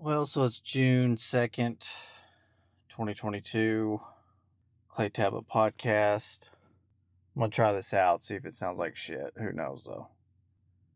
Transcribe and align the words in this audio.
Well, 0.00 0.26
so 0.26 0.44
it's 0.44 0.60
June 0.60 1.16
2nd, 1.16 1.80
2022. 2.88 4.00
Clay 4.88 5.08
Tablet 5.08 5.48
Podcast. 5.48 6.50
I'm 7.34 7.40
going 7.40 7.50
to 7.50 7.54
try 7.56 7.72
this 7.72 7.92
out, 7.92 8.22
see 8.22 8.36
if 8.36 8.46
it 8.46 8.54
sounds 8.54 8.78
like 8.78 8.94
shit. 8.94 9.32
Who 9.36 9.50
knows, 9.50 9.86
though. 9.88 10.10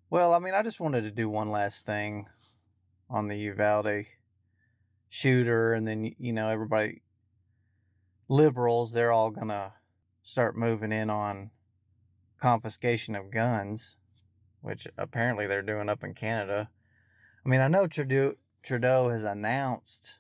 Well, 0.09 0.33
I 0.33 0.39
mean, 0.39 0.55
I 0.55 0.63
just 0.63 0.79
wanted 0.79 1.03
to 1.03 1.11
do 1.11 1.29
one 1.29 1.51
last 1.51 1.85
thing 1.85 2.29
on 3.11 3.27
the 3.27 3.37
Uvalde 3.39 4.05
shooter, 5.09 5.73
and 5.73 5.85
then, 5.85 6.15
you 6.17 6.33
know, 6.33 6.47
everybody, 6.47 7.03
liberals, 8.29 8.93
they're 8.93 9.11
all 9.11 9.33
going 9.33 9.49
to 9.49 9.73
start 10.23 10.57
moving 10.57 10.93
in 10.93 11.11
on 11.11 11.51
confiscation 12.41 13.17
of 13.17 13.33
guns, 13.33 13.97
which 14.61 14.87
apparently 14.97 15.49
they're 15.49 15.61
doing 15.61 15.89
up 15.89 16.05
in 16.05 16.15
Canada. 16.15 16.71
I 17.45 17.49
mean, 17.49 17.61
I 17.61 17.67
know 17.67 17.89
Trudeau, 17.89 18.35
Trudeau 18.63 19.09
has 19.09 19.25
announced 19.25 20.19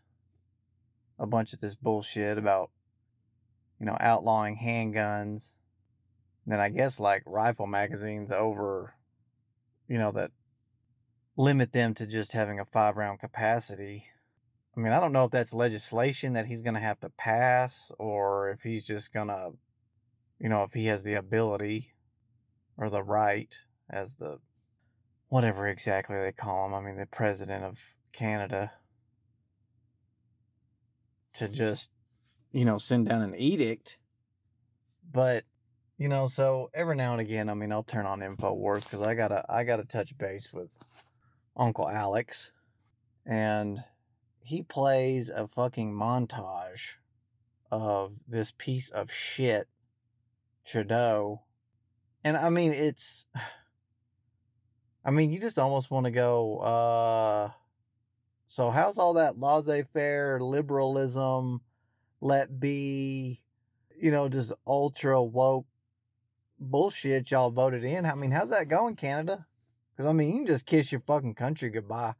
a 1.18 1.26
bunch 1.26 1.52
of 1.52 1.60
this 1.60 1.74
bullshit 1.74 2.38
about, 2.38 2.70
you 3.78 3.86
know, 3.86 3.96
outlawing 4.00 4.58
handguns. 4.62 5.54
Then 6.46 6.60
I 6.60 6.68
guess 6.68 6.98
like 6.98 7.22
rifle 7.24 7.66
magazines 7.66 8.32
over, 8.32 8.94
you 9.86 9.96
know, 9.98 10.10
that 10.12 10.32
limit 11.36 11.72
them 11.72 11.94
to 11.94 12.06
just 12.06 12.32
having 12.32 12.58
a 12.58 12.64
five 12.64 12.96
round 12.96 13.20
capacity. 13.20 14.06
I 14.76 14.80
mean, 14.80 14.92
I 14.92 15.00
don't 15.00 15.12
know 15.12 15.26
if 15.26 15.30
that's 15.30 15.52
legislation 15.52 16.32
that 16.32 16.46
he's 16.46 16.62
going 16.62 16.74
to 16.74 16.80
have 16.80 16.98
to 17.00 17.10
pass 17.10 17.92
or 17.98 18.50
if 18.50 18.62
he's 18.62 18.84
just 18.84 19.12
going 19.12 19.28
to, 19.28 19.52
you 20.40 20.48
know, 20.48 20.64
if 20.64 20.72
he 20.72 20.86
has 20.86 21.04
the 21.04 21.14
ability 21.14 21.92
or 22.76 22.90
the 22.90 23.02
right 23.02 23.54
as 23.88 24.16
the 24.16 24.38
whatever 25.28 25.68
exactly 25.68 26.18
they 26.18 26.32
call 26.32 26.66
him. 26.66 26.74
I 26.74 26.80
mean, 26.80 26.96
the 26.96 27.06
president 27.06 27.64
of 27.64 27.78
Canada 28.12 28.72
to 31.34 31.48
just, 31.48 31.90
you 32.52 32.64
know, 32.64 32.78
send 32.78 33.08
down 33.08 33.22
an 33.22 33.34
edict. 33.34 33.98
But, 35.10 35.44
you 35.98 36.08
know, 36.08 36.26
so 36.26 36.70
every 36.74 36.96
now 36.96 37.12
and 37.12 37.20
again, 37.20 37.48
I 37.48 37.54
mean, 37.54 37.72
I'll 37.72 37.82
turn 37.82 38.06
on 38.06 38.20
InfoWars 38.20 38.84
because 38.84 39.02
I 39.02 39.14
gotta, 39.14 39.44
I 39.48 39.64
gotta 39.64 39.84
touch 39.84 40.16
base 40.16 40.52
with 40.52 40.78
Uncle 41.56 41.88
Alex. 41.88 42.52
And 43.24 43.84
he 44.40 44.62
plays 44.62 45.30
a 45.30 45.46
fucking 45.46 45.92
montage 45.92 46.96
of 47.70 48.14
this 48.28 48.52
piece 48.56 48.90
of 48.90 49.10
shit, 49.10 49.68
Trudeau. 50.64 51.42
And 52.24 52.36
I 52.36 52.50
mean, 52.50 52.72
it's, 52.72 53.26
I 55.04 55.10
mean, 55.10 55.30
you 55.30 55.40
just 55.40 55.58
almost 55.58 55.90
want 55.90 56.04
to 56.04 56.12
go, 56.12 56.58
uh, 56.58 57.50
so 58.52 58.68
how's 58.68 58.98
all 58.98 59.14
that 59.14 59.38
laissez-faire 59.38 60.38
liberalism, 60.38 61.62
let 62.20 62.60
be, 62.60 63.40
you 63.98 64.10
know, 64.10 64.28
just 64.28 64.52
ultra 64.66 65.22
woke 65.22 65.64
bullshit 66.60 67.30
y'all 67.30 67.50
voted 67.50 67.82
in? 67.82 68.04
I 68.04 68.14
mean, 68.14 68.30
how's 68.30 68.50
that 68.50 68.68
going, 68.68 68.94
Canada? 68.94 69.46
Because 69.90 70.06
I 70.06 70.12
mean, 70.12 70.28
you 70.28 70.36
can 70.40 70.46
just 70.48 70.66
kiss 70.66 70.92
your 70.92 71.00
fucking 71.00 71.34
country 71.34 71.70
goodbye. 71.70 72.12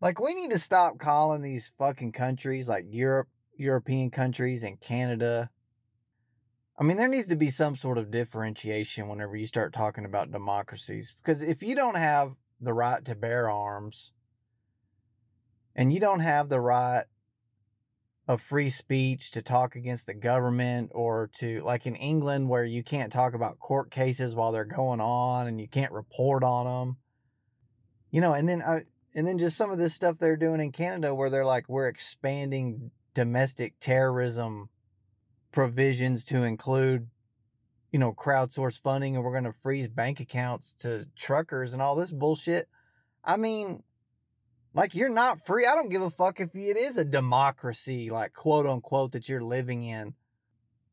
Like, 0.00 0.20
we 0.20 0.32
need 0.32 0.52
to 0.52 0.60
stop 0.60 1.00
calling 1.00 1.42
these 1.42 1.72
fucking 1.76 2.12
countries 2.12 2.68
like 2.68 2.84
Europe, 2.88 3.26
European 3.56 4.12
countries 4.12 4.62
and 4.62 4.80
Canada. 4.80 5.50
I 6.78 6.84
mean, 6.84 6.98
there 6.98 7.08
needs 7.08 7.26
to 7.26 7.36
be 7.36 7.50
some 7.50 7.74
sort 7.74 7.98
of 7.98 8.12
differentiation 8.12 9.08
whenever 9.08 9.34
you 9.34 9.46
start 9.46 9.72
talking 9.72 10.04
about 10.04 10.30
democracies. 10.30 11.16
Because 11.20 11.42
if 11.42 11.64
you 11.64 11.74
don't 11.74 11.96
have 11.96 12.36
the 12.60 12.72
right 12.72 13.04
to 13.06 13.16
bear 13.16 13.50
arms, 13.50 14.12
and 15.74 15.92
you 15.92 16.00
don't 16.00 16.20
have 16.20 16.48
the 16.48 16.60
right 16.60 17.04
of 18.26 18.40
free 18.40 18.70
speech 18.70 19.30
to 19.32 19.42
talk 19.42 19.76
against 19.76 20.06
the 20.06 20.14
government 20.14 20.90
or 20.94 21.30
to 21.34 21.60
like 21.62 21.86
in 21.86 21.94
England 21.94 22.48
where 22.48 22.64
you 22.64 22.82
can't 22.82 23.12
talk 23.12 23.34
about 23.34 23.58
court 23.58 23.90
cases 23.90 24.34
while 24.34 24.50
they're 24.50 24.64
going 24.64 25.00
on 25.00 25.46
and 25.46 25.60
you 25.60 25.68
can't 25.68 25.92
report 25.92 26.42
on 26.42 26.64
them. 26.64 26.96
You 28.10 28.20
know, 28.20 28.32
and 28.32 28.48
then 28.48 28.62
I, 28.62 28.76
uh, 28.76 28.80
and 29.16 29.28
then 29.28 29.38
just 29.38 29.56
some 29.56 29.70
of 29.70 29.78
this 29.78 29.94
stuff 29.94 30.18
they're 30.18 30.36
doing 30.36 30.60
in 30.60 30.72
Canada 30.72 31.14
where 31.14 31.30
they're 31.30 31.44
like 31.44 31.68
we're 31.68 31.88
expanding 31.88 32.90
domestic 33.12 33.74
terrorism 33.78 34.70
provisions 35.52 36.24
to 36.24 36.42
include 36.42 37.08
you 37.92 37.98
know 37.98 38.12
crowdsource 38.12 38.80
funding 38.80 39.14
and 39.14 39.24
we're 39.24 39.30
going 39.30 39.44
to 39.44 39.52
freeze 39.52 39.86
bank 39.86 40.18
accounts 40.18 40.72
to 40.74 41.06
truckers 41.14 41.72
and 41.74 41.82
all 41.82 41.94
this 41.94 42.10
bullshit. 42.10 42.68
I 43.22 43.36
mean, 43.36 43.82
like 44.74 44.94
you're 44.94 45.08
not 45.08 45.46
free. 45.46 45.66
I 45.66 45.74
don't 45.74 45.88
give 45.88 46.02
a 46.02 46.10
fuck 46.10 46.40
if 46.40 46.54
it 46.54 46.76
is 46.76 46.96
a 46.96 47.04
democracy, 47.04 48.10
like 48.10 48.34
quote 48.34 48.66
unquote, 48.66 49.12
that 49.12 49.28
you're 49.28 49.42
living 49.42 49.82
in. 49.82 50.14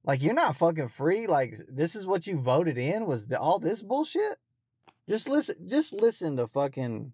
Like 0.04 0.22
you're 0.22 0.34
not 0.34 0.56
fucking 0.56 0.90
free. 0.90 1.28
Like 1.28 1.56
this 1.68 1.96
is 1.96 2.08
what 2.08 2.28
you 2.28 2.38
voted 2.38 2.78
in 2.78 3.06
was 3.06 3.28
the, 3.28 3.40
all 3.40 3.60
this 3.60 3.82
bullshit. 3.82 4.38
Just 5.10 5.28
listen. 5.28 5.68
Just 5.68 5.94
listen 5.94 6.38
to 6.38 6.48
fucking. 6.48 7.14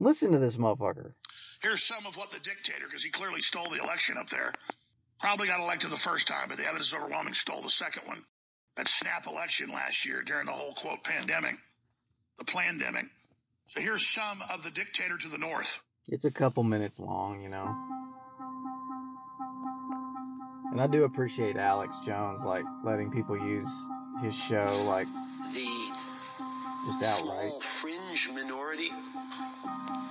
Listen 0.00 0.30
to 0.30 0.38
this 0.38 0.56
motherfucker. 0.56 1.14
Here's 1.60 1.82
some 1.82 2.06
of 2.06 2.16
what 2.16 2.30
the 2.30 2.38
dictator, 2.38 2.84
because 2.86 3.02
he 3.02 3.10
clearly 3.10 3.40
stole 3.40 3.68
the 3.68 3.82
election 3.82 4.16
up 4.16 4.28
there, 4.28 4.52
probably 5.18 5.48
got 5.48 5.58
elected 5.58 5.90
the 5.90 5.96
first 5.96 6.28
time, 6.28 6.46
but 6.48 6.56
the 6.56 6.62
evidence 6.62 6.88
is 6.88 6.94
overwhelming, 6.94 7.32
stole 7.32 7.62
the 7.62 7.70
second 7.70 8.06
one. 8.06 8.24
That 8.76 8.86
snap 8.86 9.26
election 9.26 9.70
last 9.70 10.06
year 10.06 10.22
during 10.22 10.46
the 10.46 10.52
whole 10.52 10.72
quote 10.72 11.02
pandemic, 11.02 11.56
the 12.38 12.44
pandemic. 12.44 13.06
So 13.68 13.82
here's 13.82 14.06
some 14.06 14.42
of 14.50 14.62
the 14.62 14.70
dictator 14.70 15.18
to 15.18 15.28
the 15.28 15.36
north. 15.36 15.82
It's 16.08 16.24
a 16.24 16.30
couple 16.30 16.62
minutes 16.62 16.98
long, 16.98 17.42
you 17.42 17.50
know. 17.50 17.76
And 20.72 20.80
I 20.80 20.86
do 20.86 21.04
appreciate 21.04 21.58
Alex 21.58 21.98
Jones 21.98 22.44
like 22.44 22.64
letting 22.82 23.10
people 23.10 23.36
use 23.36 23.68
his 24.22 24.34
show 24.34 24.84
like 24.86 25.06
the 25.52 25.66
just 26.86 27.04
outright 27.04 27.48
small 27.48 27.60
fringe 27.60 28.30
minority 28.34 28.88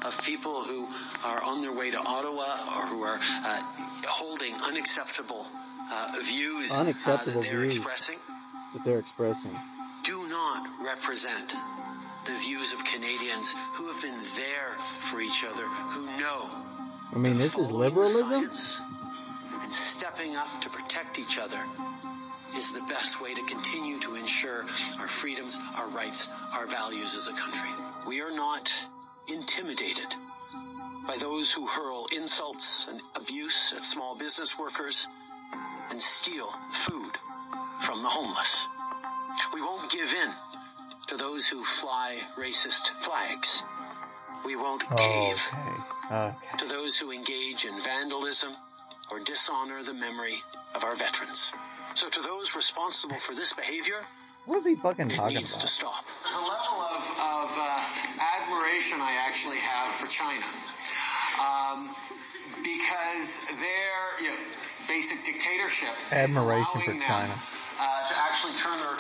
of 0.05 0.21
people 0.23 0.61
who 0.61 0.87
are 1.25 1.43
on 1.43 1.63
their 1.63 1.73
way 1.73 1.89
to 1.89 1.97
Ottawa 1.97 2.43
or 2.43 2.85
who 2.89 3.01
are 3.01 3.17
uh, 3.19 3.61
holding 4.07 4.53
unacceptable 4.67 5.47
uh, 5.91 6.11
views 6.23 6.79
unacceptable 6.79 7.39
uh, 7.39 7.43
that 7.43 7.49
they're 7.49 7.61
views 7.61 7.77
expressing 7.77 8.17
that 8.73 8.83
they're 8.85 8.99
expressing 8.99 9.55
do 10.03 10.29
not 10.29 10.67
represent 10.85 11.55
the 12.27 12.37
views 12.39 12.73
of 12.73 12.83
Canadians 12.83 13.53
who 13.73 13.87
have 13.87 14.01
been 14.01 14.19
there 14.35 14.73
for 14.77 15.21
each 15.21 15.45
other, 15.45 15.63
who 15.63 16.05
know. 16.19 16.49
I 17.15 17.17
mean, 17.17 17.37
this 17.37 17.57
is 17.57 17.71
liberalism? 17.71 18.43
And 18.43 19.73
stepping 19.73 20.35
up 20.35 20.47
to 20.61 20.69
protect 20.69 21.19
each 21.19 21.39
other 21.39 21.59
is 22.55 22.71
the 22.71 22.81
best 22.81 23.21
way 23.21 23.33
to 23.33 23.41
continue 23.43 23.97
to 23.99 24.15
ensure 24.15 24.65
our 24.99 25.07
freedoms, 25.07 25.57
our 25.77 25.87
rights, 25.89 26.27
our 26.53 26.67
values 26.67 27.15
as 27.15 27.29
a 27.29 27.33
country. 27.33 27.69
We 28.05 28.21
are 28.21 28.31
not 28.31 28.73
intimidated 29.31 30.13
by 31.07 31.15
those 31.21 31.53
who 31.53 31.65
hurl 31.65 32.07
insults 32.13 32.87
and 32.89 32.99
abuse 33.15 33.73
at 33.75 33.85
small 33.85 34.17
business 34.17 34.59
workers 34.59 35.07
and 35.91 36.01
steal 36.01 36.47
food 36.71 37.11
from 37.81 38.03
the 38.03 38.09
homeless. 38.09 38.67
We 39.53 39.61
won't 39.61 39.89
give 39.89 40.11
in 40.11 40.29
to 41.07 41.17
those 41.17 41.47
who 41.47 41.63
fly 41.63 42.19
racist 42.37 42.89
flags. 42.99 43.63
We 44.45 44.55
won't 44.55 44.83
oh, 44.91 44.95
cave 44.95 45.41
okay. 45.53 46.15
Okay. 46.15 46.57
to 46.59 46.65
those 46.67 46.97
who 46.97 47.11
engage 47.11 47.65
in 47.65 47.79
vandalism 47.81 48.51
or 49.11 49.19
dishonor 49.19 49.83
the 49.83 49.93
memory 49.93 50.35
of 50.75 50.83
our 50.83 50.95
veterans. 50.95 51.53
So 51.95 52.09
to 52.09 52.21
those 52.21 52.55
responsible 52.55 53.17
for 53.17 53.33
this 53.33 53.53
behavior, 53.53 54.05
what 54.45 54.59
is 54.59 54.65
he 54.65 54.75
fucking 54.75 55.09
talking 55.09 55.35
it 55.35 55.39
needs 55.39 55.55
about? 55.55 55.61
to 55.61 55.67
stop. 55.67 56.05
There's 56.23 56.35
a 56.35 56.47
level 56.47 56.79
of, 56.95 57.03
of 57.03 57.49
uh, 57.59 58.39
admiration 58.39 58.99
I 59.01 59.11
actually 59.27 59.59
have 59.59 59.91
for 59.91 60.07
China. 60.07 60.45
Um, 61.39 61.91
because 62.63 63.47
their 63.59 64.23
you 64.23 64.29
know, 64.29 64.39
basic 64.87 65.23
dictatorship 65.23 65.91
admiration 66.11 66.81
for 66.81 66.95
China. 66.95 67.27
Them, 67.27 67.39
uh, 67.77 68.07
to 68.07 68.13
actually 68.25 68.53
turn 68.57 68.79
their 68.79 68.96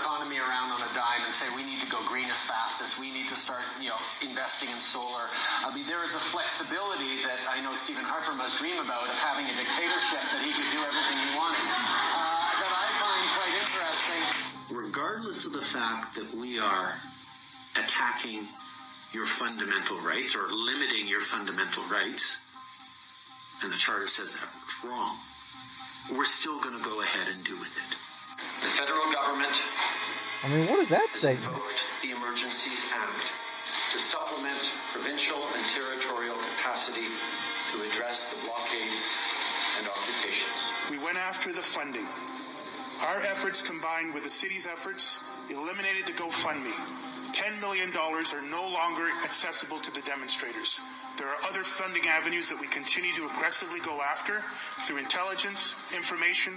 green 2.77 2.93
as 2.93 2.97
fast 2.97 2.99
as 2.99 3.01
we 3.01 3.11
need 3.13 3.27
to 3.29 3.35
start, 3.35 3.61
you 3.81 3.89
know, 3.89 4.01
investing 4.21 4.69
in 4.69 4.81
solar. 4.81 5.25
I 5.65 5.73
mean, 5.73 5.85
there 5.87 6.03
is 6.03 6.15
a 6.15 6.19
flexibility 6.19 7.23
that 7.25 7.39
I 7.49 7.61
know 7.63 7.73
Stephen 7.73 8.03
Harper 8.05 8.35
must 8.37 8.59
dream 8.59 8.77
about 8.77 9.03
of 9.03 9.17
having 9.21 9.45
a 9.45 9.55
dictatorship 9.55 10.21
that 10.21 10.41
he 10.41 10.51
could 10.53 10.69
do 10.71 10.81
everything 10.81 11.17
he 11.17 11.31
wanted. 11.37 11.65
Uh, 11.65 12.37
that 12.61 12.73
I 12.73 12.85
find 13.01 13.23
quite 13.33 13.53
interesting. 13.65 14.23
Regardless 14.77 15.45
of 15.45 15.53
the 15.53 15.63
fact 15.63 16.15
that 16.15 16.29
we 16.35 16.59
are 16.59 16.93
attacking 17.77 18.45
your 19.13 19.25
fundamental 19.25 19.97
rights 20.01 20.35
or 20.35 20.47
limiting 20.51 21.07
your 21.07 21.21
fundamental 21.21 21.83
rights, 21.89 22.37
and 23.63 23.71
the 23.71 23.77
charter 23.77 24.07
says 24.07 24.35
that 24.35 24.49
wrong, 24.85 25.15
we're 26.13 26.25
still 26.25 26.59
going 26.61 26.77
to 26.77 26.83
go 26.83 27.01
ahead 27.01 27.33
and 27.33 27.43
do 27.43 27.55
with 27.57 27.73
it. 27.73 27.89
The 28.61 28.69
federal 28.69 29.07
government. 29.13 29.55
I 30.43 30.49
mean, 30.49 30.67
what 30.67 30.77
does 30.77 30.89
that 30.89 31.09
say? 31.09 31.33
Invoked 31.33 31.83
the 32.03 32.11
Emergencies 32.11 32.85
Act 32.93 33.31
to 33.91 33.97
supplement 33.97 34.73
provincial 34.93 35.37
and 35.55 35.65
territorial 35.73 36.35
capacity 36.35 37.09
to 37.73 37.81
address 37.81 38.29
the 38.29 38.37
blockades 38.45 39.17
and 39.79 39.87
occupations. 39.87 40.73
We 40.91 40.99
went 40.99 41.17
after 41.17 41.51
the 41.51 41.63
funding. 41.63 42.05
Our 43.09 43.21
efforts 43.21 43.61
combined 43.61 44.13
with 44.13 44.23
the 44.23 44.29
city's 44.29 44.67
efforts 44.67 45.21
eliminated 45.49 46.05
the 46.05 46.13
GoFundMe. 46.13 46.73
$10 47.33 47.59
million 47.59 47.91
are 47.95 48.41
no 48.49 48.67
longer 48.67 49.09
accessible 49.23 49.79
to 49.79 49.91
the 49.91 50.01
demonstrators. 50.01 50.81
There 51.17 51.27
are 51.27 51.37
other 51.49 51.63
funding 51.63 52.07
avenues 52.07 52.49
that 52.49 52.59
we 52.59 52.67
continue 52.67 53.13
to 53.15 53.25
aggressively 53.25 53.79
go 53.79 54.01
after 54.01 54.41
through 54.85 54.97
intelligence, 54.97 55.75
information, 55.95 56.53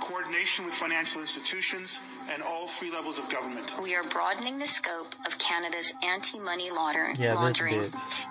coordination 0.00 0.64
with 0.64 0.74
financial 0.74 1.20
institutions, 1.20 2.00
and 2.30 2.42
all 2.42 2.66
three 2.66 2.90
levels 2.90 3.18
of 3.18 3.28
government. 3.30 3.74
We 3.82 3.94
are 3.94 4.04
broadening 4.04 4.58
the 4.58 4.66
scope 4.66 5.14
of 5.26 5.38
Canada's 5.38 5.92
anti-money 6.02 6.70
laundering, 6.70 7.16
Yeah, 7.16 7.34
laundering 7.34 7.90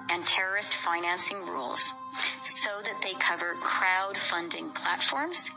and 0.09 0.25
terrorist 0.25 0.75
financing 0.75 1.45
rules 1.45 1.93
so 2.43 2.69
that 2.83 3.01
they 3.01 3.13
cover 3.19 3.55
crowdfunding 3.61 4.73
platforms 4.75 5.49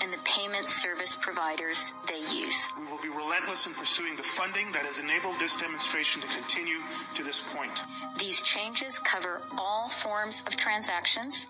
and 0.00 0.12
the 0.12 0.18
payment 0.24 0.66
service 0.66 1.16
providers 1.20 1.92
they 2.08 2.18
use. 2.18 2.56
We 2.78 2.84
will 2.86 3.00
be 3.02 3.08
relentless 3.08 3.66
in 3.66 3.74
pursuing 3.74 4.14
the 4.16 4.22
funding 4.22 4.70
that 4.72 4.82
has 4.82 4.98
enabled 4.98 5.38
this 5.40 5.56
demonstration 5.56 6.22
to 6.22 6.28
continue 6.28 6.78
to 7.14 7.24
this 7.24 7.42
point. 7.54 7.82
These 8.18 8.42
changes 8.42 8.98
cover 8.98 9.40
all 9.58 9.88
forms 9.88 10.42
of 10.46 10.56
transactions, 10.56 11.48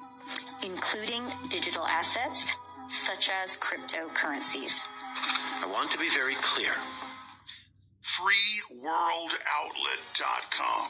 including 0.63 1.25
digital 1.49 1.87
assets, 1.87 2.53
such 2.89 3.31
as 3.31 3.57
cryptocurrencies. 3.57 4.85
I 5.63 5.67
want 5.73 5.91
to 5.91 5.99
be 5.99 6.09
very 6.09 6.37
clear. 6.37 6.71
FreeWorldOutlet.com. 8.03 10.89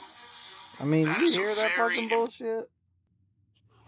I 0.79 0.85
mean, 0.85 1.07
That 1.07 1.21
you 1.21 1.33
hear 1.33 1.55
that 1.55 1.71
fucking 1.73 2.09
bullshit? 2.09 2.67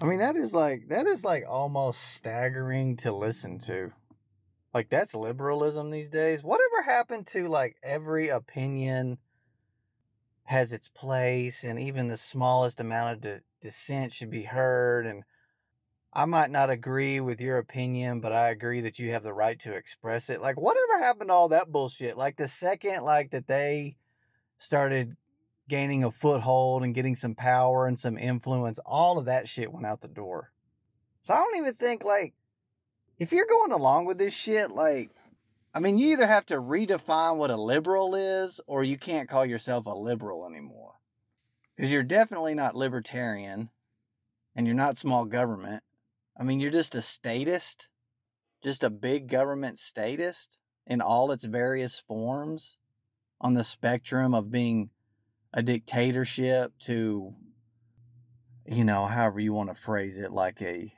I 0.01 0.05
mean, 0.05 0.21
that 0.21 0.37
is 0.37 0.55
like 0.55 0.89
that 0.89 1.07
is 1.07 1.25
like 1.25 1.45
almost 1.49 2.01
staggering 2.01 2.97
to 2.99 3.11
listen 3.13 3.59
to. 3.61 3.93
Like 4.73 4.89
that's 4.89 5.15
liberalism 5.15 5.91
these 5.91 6.09
days. 6.09 6.45
Whatever 6.45 6.83
happened 6.85 7.27
to 7.29 7.49
like 7.49 7.77
every 7.83 8.29
opinion 8.29 9.19
has 10.45 10.73
its 10.73 10.89
place 10.89 11.65
and 11.65 11.79
even 11.79 12.09
the 12.09 12.17
smallest 12.17 12.81
amount 12.81 13.13
of 13.13 13.21
di- 13.21 13.41
dissent 13.61 14.13
should 14.13 14.31
be 14.31 14.45
heard 14.45 15.05
and 15.05 15.25
I 16.19 16.25
might 16.25 16.51
not 16.51 16.69
agree 16.69 17.21
with 17.21 17.41
your 17.41 17.59
opinion, 17.59 18.19
but 18.19 18.33
I 18.33 18.49
agree 18.49 18.81
that 18.81 18.99
you 18.99 19.13
have 19.13 19.23
the 19.23 19.33
right 19.33 19.57
to 19.61 19.73
express 19.73 20.29
it. 20.29 20.43
Like 20.43 20.59
whatever 20.59 20.99
happened 20.99 21.31
to 21.31 21.35
all 21.35 21.49
that 21.51 21.71
bullshit? 21.71 22.19
Like 22.19 22.37
the 22.37 22.49
second 22.49 23.05
like 23.05 23.31
that 23.31 23.47
they 23.47 23.95
started 24.59 25.17
gaining 25.69 26.03
a 26.03 26.11
foothold 26.11 26.83
and 26.83 26.93
getting 26.93 27.15
some 27.15 27.37
power 27.37 27.87
and 27.87 28.01
some 28.01 28.19
influence, 28.19 28.81
all 28.85 29.17
of 29.17 29.27
that 29.27 29.49
shit 29.49 29.73
went 29.73 29.87
out 29.87 30.01
the 30.01 30.09
door. 30.09 30.51
So 31.23 31.35
I 31.35 31.37
don't 31.37 31.57
even 31.57 31.75
think 31.75 32.03
like 32.03 32.35
if 33.21 33.31
you're 33.31 33.47
going 33.47 33.71
along 33.71 34.07
with 34.07 34.19
this 34.19 34.35
shit, 34.35 34.73
like 34.73 35.11
I 35.73 35.79
mean, 35.79 35.99
you 35.99 36.11
either 36.11 36.27
have 36.27 36.47
to 36.47 36.57
redefine 36.57 37.37
what 37.37 37.53
a 37.53 37.57
liberal 37.57 38.17
is 38.17 38.61
or 38.67 38.83
you 38.83 38.99
can't 38.99 39.29
call 39.29 39.47
yourself 39.47 39.87
a 39.87 39.91
liberal 39.91 40.49
anymore. 40.49 40.95
Because 41.77 41.93
you're 41.93 42.03
definitely 42.03 42.55
not 42.55 42.75
libertarian 42.75 43.71
and 44.57 44.67
you're 44.67 44.75
not 44.75 44.99
small 44.99 45.25
government. 45.25 45.85
I 46.39 46.45
mean, 46.45 46.61
you're 46.61 46.71
just 46.71 46.95
a 46.95 47.03
statist, 47.03 47.89
just 48.63 48.85
a 48.85 48.91
big 48.91 49.29
government 49.29 49.79
statist 49.79 50.61
in 50.87 51.01
all 51.01 51.33
its 51.33 51.45
various 51.45 51.99
forms 51.99 52.77
on 53.41 53.55
the 53.55 53.65
spectrum 53.65 54.35
of 54.35 54.51
being 54.51 54.91
a 55.53 55.63
dictatorship 55.63 56.73
to 56.79 57.35
you 58.67 58.85
know 58.85 59.07
however 59.07 59.41
you 59.41 59.53
want 59.53 59.71
to 59.71 59.75
phrase 59.75 60.19
it 60.19 60.31
like 60.31 60.61
a 60.61 60.93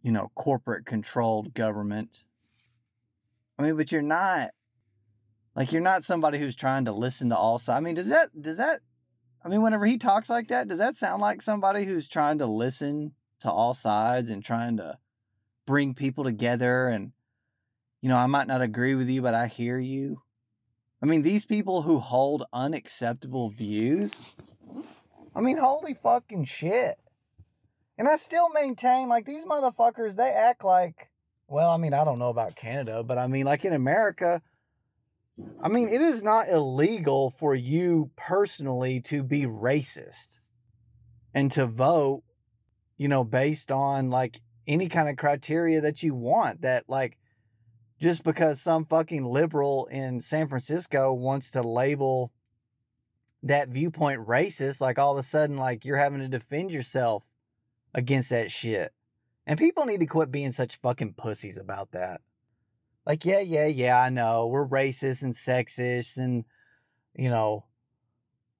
you 0.00 0.12
know 0.12 0.30
corporate 0.34 0.86
controlled 0.86 1.54
government. 1.54 2.24
I 3.58 3.64
mean 3.64 3.76
but 3.76 3.92
you're 3.92 4.02
not 4.02 4.50
like 5.54 5.72
you're 5.72 5.82
not 5.82 6.04
somebody 6.04 6.38
who's 6.38 6.56
trying 6.56 6.84
to 6.84 6.92
listen 6.92 7.28
to 7.28 7.36
all 7.36 7.58
sides 7.58 7.78
i 7.78 7.80
mean 7.80 7.94
does 7.94 8.08
that 8.08 8.30
does 8.40 8.56
that 8.56 8.80
i 9.44 9.48
mean 9.48 9.62
whenever 9.62 9.86
he 9.86 9.98
talks 9.98 10.30
like 10.30 10.48
that 10.48 10.68
does 10.68 10.78
that 10.78 10.96
sound 10.96 11.20
like 11.20 11.42
somebody 11.42 11.84
who's 11.84 12.08
trying 12.08 12.38
to 12.38 12.46
listen 12.46 13.12
to 13.42 13.50
all 13.50 13.74
sides 13.74 14.30
and 14.30 14.44
trying 14.44 14.76
to 14.76 14.98
bring 15.66 15.94
people 15.94 16.24
together 16.24 16.88
and 16.88 17.12
you 18.00 18.08
know 18.08 18.16
i 18.16 18.26
might 18.26 18.46
not 18.46 18.62
agree 18.62 18.94
with 18.94 19.08
you 19.08 19.22
but 19.22 19.34
i 19.34 19.46
hear 19.46 19.78
you 19.78 20.22
I 21.02 21.06
mean, 21.06 21.22
these 21.22 21.44
people 21.44 21.82
who 21.82 21.98
hold 21.98 22.44
unacceptable 22.52 23.48
views, 23.50 24.36
I 25.34 25.40
mean, 25.40 25.58
holy 25.58 25.94
fucking 25.94 26.44
shit. 26.44 26.96
And 27.98 28.06
I 28.06 28.14
still 28.16 28.48
maintain, 28.50 29.08
like, 29.08 29.26
these 29.26 29.44
motherfuckers, 29.44 30.14
they 30.14 30.30
act 30.30 30.64
like, 30.64 31.10
well, 31.48 31.70
I 31.70 31.76
mean, 31.76 31.92
I 31.92 32.04
don't 32.04 32.20
know 32.20 32.28
about 32.28 32.54
Canada, 32.54 33.02
but 33.02 33.18
I 33.18 33.26
mean, 33.26 33.44
like 33.44 33.64
in 33.64 33.72
America, 33.72 34.42
I 35.60 35.68
mean, 35.68 35.88
it 35.88 36.00
is 36.00 36.22
not 36.22 36.48
illegal 36.48 37.30
for 37.30 37.54
you 37.54 38.10
personally 38.16 39.00
to 39.02 39.24
be 39.24 39.42
racist 39.42 40.38
and 41.34 41.50
to 41.52 41.66
vote, 41.66 42.22
you 42.96 43.08
know, 43.08 43.24
based 43.24 43.72
on 43.72 44.10
like 44.10 44.40
any 44.66 44.88
kind 44.88 45.08
of 45.08 45.16
criteria 45.16 45.80
that 45.80 46.02
you 46.02 46.14
want 46.14 46.62
that, 46.62 46.84
like, 46.88 47.18
just 48.00 48.24
because 48.24 48.60
some 48.60 48.84
fucking 48.84 49.24
liberal 49.24 49.86
in 49.86 50.20
San 50.20 50.48
Francisco 50.48 51.12
wants 51.12 51.50
to 51.52 51.62
label 51.62 52.32
that 53.42 53.68
viewpoint 53.68 54.26
racist, 54.26 54.80
like 54.80 54.98
all 54.98 55.12
of 55.12 55.18
a 55.18 55.22
sudden, 55.22 55.56
like 55.56 55.84
you're 55.84 55.96
having 55.96 56.20
to 56.20 56.28
defend 56.28 56.70
yourself 56.70 57.24
against 57.94 58.30
that 58.30 58.50
shit. 58.50 58.92
And 59.46 59.58
people 59.58 59.84
need 59.84 60.00
to 60.00 60.06
quit 60.06 60.30
being 60.30 60.52
such 60.52 60.76
fucking 60.76 61.14
pussies 61.14 61.58
about 61.58 61.92
that. 61.92 62.20
Like, 63.04 63.24
yeah, 63.24 63.40
yeah, 63.40 63.66
yeah, 63.66 63.98
I 63.98 64.10
know. 64.10 64.46
We're 64.46 64.66
racist 64.66 65.22
and 65.22 65.34
sexist 65.34 66.16
and, 66.16 66.44
you 67.16 67.28
know, 67.28 67.64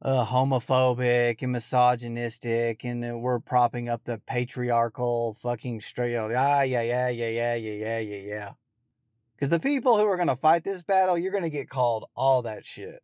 uh, 0.03 0.27
homophobic 0.27 1.43
and 1.43 1.53
misogynistic 1.53 2.85
and 2.85 3.23
we're 3.23 3.39
propping 3.39 3.89
up 3.89 4.05
the 4.05 4.19
patriarchal 4.19 5.37
fucking 5.41 5.81
straight. 5.81 6.17
Ah, 6.17 6.63
yeah, 6.63 6.83
yeah, 6.83 7.09
yeah, 7.09 7.29
yeah, 7.29 7.55
yeah, 7.55 7.71
yeah, 7.71 7.99
yeah, 7.99 8.17
yeah. 8.17 8.51
Because 9.35 9.51
the 9.51 9.61
people 9.61 9.99
who 9.99 10.07
are 10.07 10.17
to 10.25 10.37
fight 10.37 10.65
this 10.65 10.83
battle, 10.83 11.17
you're 11.17 11.33
to 11.41 11.51
get 11.51 11.71
called 11.71 12.07
all 12.17 12.43
that 12.43 12.65
shit. 12.65 13.03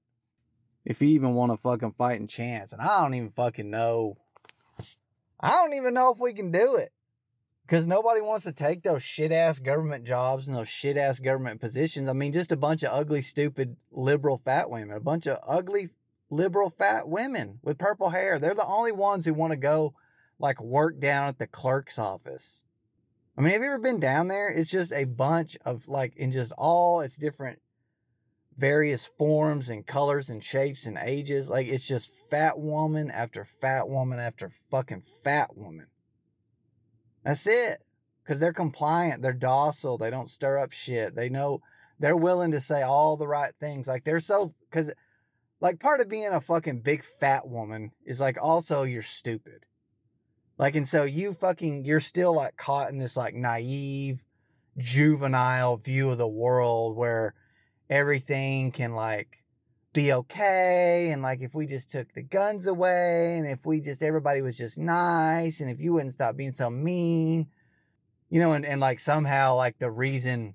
If 0.85 1.03
you 1.03 1.09
even 1.09 1.35
want 1.35 1.53
to 1.53 1.57
fucking 1.57 1.93
fight 1.93 2.21
in 2.21 2.27
chance. 2.27 2.73
And 2.73 2.83
I 2.83 3.03
don't 3.03 3.15
even 3.15 3.31
fucking 3.31 3.71
know. 3.71 4.17
I 5.41 5.51
don't 5.51 5.75
even 5.75 5.95
know 5.95 6.13
if 6.13 6.19
we 6.19 6.33
can 6.33 6.51
do 6.51 6.77
it. 6.77 6.93
Because 7.67 7.87
nobody 7.87 8.23
wants 8.23 8.45
to 8.45 8.53
take 8.53 8.83
those 8.83 9.03
shit 9.03 9.31
ass 9.31 9.59
government 9.59 10.05
jobs 10.05 10.49
and 10.49 10.57
those 10.57 10.69
shit 10.69 10.97
ass 10.97 11.21
government 11.21 11.61
positions. 11.61 12.09
I 12.09 12.15
mean, 12.15 12.33
just 12.33 12.51
a 12.51 12.57
bunch 12.57 12.83
of 12.83 12.93
ugly, 12.93 13.21
stupid, 13.21 13.77
liberal 13.93 14.39
fat 14.39 14.71
women. 14.71 14.97
A 14.97 15.01
bunch 15.01 15.27
of 15.27 15.39
ugly, 15.47 15.91
liberal 16.31 16.71
fat 16.71 17.09
women 17.09 17.59
with 17.63 17.79
purple 17.79 18.11
hair. 18.11 18.39
They're 18.39 18.55
the 18.55 18.65
only 18.65 18.93
ones 18.93 19.25
who 19.25 19.35
want 19.35 19.53
to 19.53 19.57
go, 19.57 19.95
like, 20.39 20.61
work 20.61 21.01
down 21.01 21.29
at 21.29 21.39
the 21.39 21.47
clerk's 21.47 21.99
office. 21.99 22.63
I 23.39 23.41
mean, 23.41 23.53
have 23.53 23.63
you 23.63 23.69
ever 23.69 23.79
been 23.79 24.01
down 24.01 24.27
there? 24.27 24.49
It's 24.49 24.71
just 24.71 24.93
a 24.93 25.05
bunch 25.05 25.57
of 25.65 25.87
like 25.87 26.17
in 26.17 26.33
just 26.33 26.51
all 26.59 27.01
its 27.01 27.17
different 27.17 27.61
various 28.57 29.07
forms 29.07 29.71
and 29.71 29.87
colors 29.87 30.29
and 30.29 30.43
shapes 30.43 30.87
and 30.87 30.99
ages. 31.01 31.49
Like 31.49 31.69
it's 31.69 31.87
just 31.87 32.11
fat 32.29 32.59
woman 32.59 33.13
after 33.13 33.45
fat 33.45 33.89
woman 33.89 34.19
after 34.19 34.51
fucking 34.73 35.05
fat 35.23 35.57
woman. 35.57 35.87
That's 37.25 37.47
it. 37.47 37.79
Cause 38.27 38.41
they're 38.41 38.53
compliant, 38.53 39.23
they're 39.23 39.33
docile, 39.33 39.97
they 39.97 40.11
don't 40.11 40.29
stir 40.29 40.59
up 40.59 40.73
shit. 40.73 41.15
They 41.15 41.29
know 41.29 41.63
they're 41.99 42.17
willing 42.17 42.51
to 42.51 42.61
say 42.61 42.83
all 42.83 43.17
the 43.17 43.29
right 43.29 43.55
things. 43.61 43.87
Like 43.87 44.03
they're 44.05 44.19
so 44.19 44.53
cause 44.73 44.91
like 45.61 45.81
part 45.81 46.01
of 46.01 46.09
being 46.09 46.29
a 46.29 46.41
fucking 46.41 46.81
big 46.81 47.03
fat 47.03 47.49
woman 47.49 47.93
is 48.05 48.21
like 48.21 48.39
also 48.41 48.85
you're 48.85 49.03
stupid. 49.03 49.65
Like, 50.57 50.75
and 50.75 50.89
so 50.89 51.05
you 51.05 51.35
fucking, 51.35 51.85
you're 51.85 52.01
still 52.01 52.35
like 52.35 52.57
caught 52.57 52.91
in 52.91 52.99
this 52.99 53.17
like 53.17 53.35
naive, 53.35 54.25
juvenile 54.77 55.77
view 55.77 56.11
of 56.11 56.19
the 56.19 56.29
world 56.29 56.97
where 56.97 57.35
everything 57.89 58.73
can 58.73 58.95
like 58.95 59.45
be 59.93 60.13
okay. 60.13 61.11
And 61.13 61.23
like, 61.23 61.43
if 61.43 61.55
we 61.55 61.67
just 61.67 61.91
took 61.91 62.13
the 62.13 62.23
guns 62.23 62.67
away 62.67 63.39
and 63.39 63.47
if 63.47 63.65
we 63.65 63.81
just, 63.81 64.03
everybody 64.03 64.43
was 64.43 64.59
just 64.59 64.79
nice 64.79 65.61
and 65.61 65.71
if 65.71 65.81
you 65.81 65.93
wouldn't 65.93 66.13
stop 66.13 66.37
being 66.37 66.53
so 66.53 66.71
mean, 66.71 67.49
you 68.29 68.41
know, 68.41 68.53
and, 68.53 68.67
and 68.67 68.81
like 68.81 68.99
somehow 68.99 69.55
like 69.55 69.79
the 69.79 69.91
reason, 69.91 70.55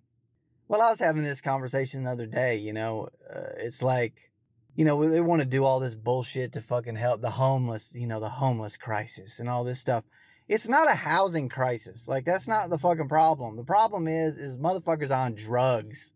well, 0.67 0.81
I 0.81 0.89
was 0.89 0.99
having 0.99 1.23
this 1.23 1.41
conversation 1.41 2.03
the 2.03 2.11
other 2.11 2.25
day, 2.25 2.57
you 2.57 2.73
know, 2.73 3.07
uh, 3.33 3.51
it's 3.57 3.81
like, 3.81 4.32
you 4.75 4.85
know, 4.85 5.07
they 5.07 5.21
want 5.21 5.41
to 5.41 5.47
do 5.47 5.63
all 5.63 5.79
this 5.79 5.95
bullshit 5.95 6.53
to 6.53 6.61
fucking 6.61 6.95
help 6.95 7.21
the 7.21 7.31
homeless, 7.31 7.93
you 7.95 8.07
know, 8.07 8.19
the 8.19 8.29
homeless 8.29 8.77
crisis 8.77 9.39
and 9.39 9.47
all 9.49 9.63
this 9.63 9.79
stuff. 9.79 10.03
It's 10.47 10.67
not 10.67 10.89
a 10.89 10.95
housing 10.95 11.47
crisis. 11.47 12.07
Like 12.07 12.25
that's 12.25 12.47
not 12.47 12.69
the 12.69 12.77
fucking 12.77 13.07
problem. 13.07 13.55
The 13.55 13.63
problem 13.63 14.07
is 14.07 14.37
is 14.37 14.57
motherfuckers 14.57 15.15
on 15.15 15.35
drugs. 15.35 16.11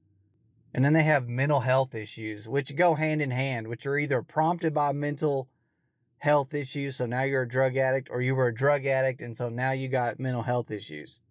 And 0.73 0.83
then 0.83 0.93
they 0.93 1.03
have 1.03 1.27
mental 1.27 1.61
health 1.61 1.95
issues 1.95 2.47
which 2.47 2.75
go 2.75 2.95
hand 2.95 3.21
in 3.21 3.31
hand, 3.31 3.67
which 3.67 3.85
are 3.85 3.97
either 3.97 4.21
prompted 4.21 4.73
by 4.73 4.91
mental 4.91 5.47
health 6.19 6.53
issues, 6.53 6.95
so 6.95 7.05
now 7.05 7.23
you're 7.23 7.43
a 7.43 7.47
drug 7.47 7.77
addict, 7.77 8.09
or 8.11 8.21
you 8.21 8.35
were 8.35 8.47
a 8.47 8.53
drug 8.53 8.85
addict, 8.85 9.21
and 9.21 9.37
so 9.37 9.49
now 9.49 9.71
you 9.71 9.87
got 9.87 10.19
mental 10.19 10.43
health 10.43 10.71
issues. 10.71 11.21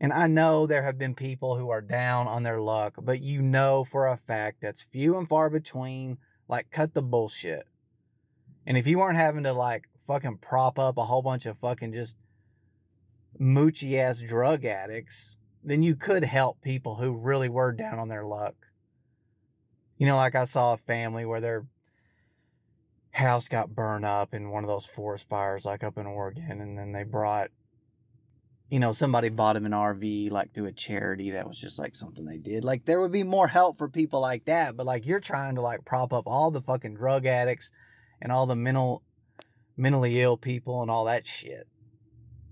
And 0.00 0.12
I 0.12 0.28
know 0.28 0.66
there 0.66 0.84
have 0.84 0.98
been 0.98 1.14
people 1.14 1.56
who 1.56 1.70
are 1.70 1.80
down 1.80 2.28
on 2.28 2.44
their 2.44 2.60
luck, 2.60 2.94
but 3.02 3.20
you 3.20 3.42
know 3.42 3.84
for 3.84 4.06
a 4.06 4.16
fact 4.16 4.58
that's 4.62 4.82
few 4.82 5.18
and 5.18 5.28
far 5.28 5.50
between. 5.50 6.18
Like, 6.48 6.70
cut 6.70 6.94
the 6.94 7.02
bullshit. 7.02 7.66
And 8.64 8.78
if 8.78 8.86
you 8.86 8.98
weren't 8.98 9.18
having 9.18 9.42
to, 9.42 9.52
like, 9.52 9.88
fucking 10.06 10.38
prop 10.38 10.78
up 10.78 10.96
a 10.96 11.04
whole 11.04 11.20
bunch 11.20 11.44
of 11.44 11.58
fucking 11.58 11.92
just 11.92 12.16
moochy 13.38 13.98
ass 13.98 14.20
drug 14.20 14.64
addicts, 14.64 15.36
then 15.62 15.82
you 15.82 15.94
could 15.94 16.24
help 16.24 16.62
people 16.62 16.96
who 16.96 17.12
really 17.12 17.48
were 17.48 17.72
down 17.72 17.98
on 17.98 18.08
their 18.08 18.24
luck. 18.24 18.54
You 19.98 20.06
know, 20.06 20.16
like 20.16 20.34
I 20.34 20.44
saw 20.44 20.72
a 20.72 20.78
family 20.78 21.26
where 21.26 21.40
their 21.40 21.66
house 23.10 23.48
got 23.48 23.74
burned 23.74 24.04
up 24.04 24.32
in 24.32 24.50
one 24.50 24.64
of 24.64 24.68
those 24.68 24.86
forest 24.86 25.28
fires, 25.28 25.64
like 25.64 25.82
up 25.82 25.98
in 25.98 26.06
Oregon, 26.06 26.60
and 26.60 26.78
then 26.78 26.92
they 26.92 27.02
brought, 27.02 27.50
you 28.70 28.78
know, 28.78 28.92
somebody 28.92 29.30
bought 29.30 29.56
him 29.56 29.66
an 29.66 29.72
RV, 29.72 30.30
like 30.30 30.52
through 30.52 30.66
a 30.66 30.72
charity 30.72 31.30
that 31.30 31.48
was 31.48 31.58
just 31.58 31.78
like 31.78 31.96
something 31.96 32.24
they 32.26 32.36
did. 32.36 32.64
Like, 32.64 32.84
there 32.84 33.00
would 33.00 33.12
be 33.12 33.22
more 33.22 33.48
help 33.48 33.78
for 33.78 33.88
people 33.88 34.20
like 34.20 34.44
that, 34.44 34.76
but 34.76 34.84
like, 34.86 35.06
you're 35.06 35.20
trying 35.20 35.54
to 35.54 35.62
like 35.62 35.84
prop 35.84 36.12
up 36.12 36.24
all 36.26 36.50
the 36.50 36.60
fucking 36.60 36.94
drug 36.94 37.24
addicts 37.24 37.70
and 38.20 38.30
all 38.30 38.46
the 38.46 38.56
mental, 38.56 39.02
mentally 39.76 40.20
ill 40.20 40.36
people 40.36 40.82
and 40.82 40.90
all 40.90 41.06
that 41.06 41.26
shit. 41.26 41.66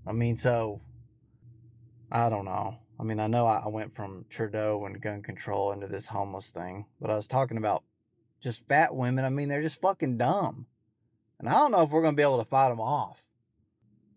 I 0.07 0.11
mean, 0.11 0.35
so, 0.37 0.81
I 2.11 2.29
don't 2.29 2.45
know. 2.45 2.77
I 2.99 3.03
mean, 3.03 3.19
I 3.19 3.27
know 3.27 3.45
I 3.45 3.67
went 3.67 3.95
from 3.95 4.25
Trudeau 4.29 4.83
and 4.85 4.99
gun 4.99 5.21
control 5.21 5.71
into 5.71 5.85
this 5.85 6.07
homeless 6.07 6.49
thing, 6.49 6.85
but 6.99 7.11
I 7.11 7.15
was 7.15 7.27
talking 7.27 7.57
about 7.57 7.83
just 8.41 8.67
fat 8.67 8.95
women. 8.95 9.23
I 9.23 9.29
mean, 9.29 9.49
they're 9.49 9.61
just 9.61 9.81
fucking 9.81 10.17
dumb. 10.17 10.65
And 11.39 11.47
I 11.47 11.53
don't 11.53 11.71
know 11.71 11.83
if 11.83 11.91
we're 11.91 12.01
going 12.01 12.15
to 12.15 12.17
be 12.17 12.23
able 12.23 12.39
to 12.39 12.49
fight 12.49 12.69
them 12.69 12.79
off. 12.79 13.21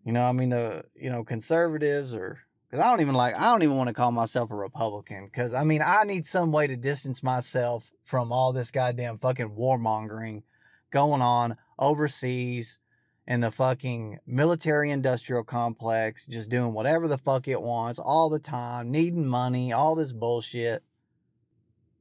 You 0.03 0.11
know, 0.13 0.23
I 0.23 0.31
mean, 0.31 0.49
the, 0.49 0.85
you 0.95 1.09
know, 1.09 1.23
conservatives 1.23 2.13
or, 2.13 2.39
because 2.69 2.83
I 2.83 2.89
don't 2.89 3.01
even 3.01 3.15
like, 3.15 3.35
I 3.35 3.51
don't 3.51 3.63
even 3.63 3.77
want 3.77 3.89
to 3.89 3.93
call 3.93 4.11
myself 4.11 4.49
a 4.49 4.55
Republican 4.55 5.25
because, 5.25 5.53
I 5.53 5.63
mean, 5.63 5.81
I 5.81 6.03
need 6.03 6.25
some 6.25 6.51
way 6.51 6.67
to 6.67 6.75
distance 6.75 7.21
myself 7.21 7.91
from 8.03 8.31
all 8.31 8.53
this 8.53 8.71
goddamn 8.71 9.17
fucking 9.19 9.51
warmongering 9.51 10.43
going 10.89 11.21
on 11.21 11.57
overseas 11.77 12.79
in 13.27 13.41
the 13.41 13.51
fucking 13.51 14.19
military 14.25 14.89
industrial 14.89 15.43
complex, 15.43 16.25
just 16.25 16.49
doing 16.49 16.73
whatever 16.73 17.07
the 17.07 17.17
fuck 17.17 17.47
it 17.47 17.61
wants 17.61 17.99
all 17.99 18.29
the 18.29 18.39
time, 18.39 18.91
needing 18.91 19.27
money, 19.27 19.71
all 19.71 19.95
this 19.95 20.11
bullshit. 20.11 20.83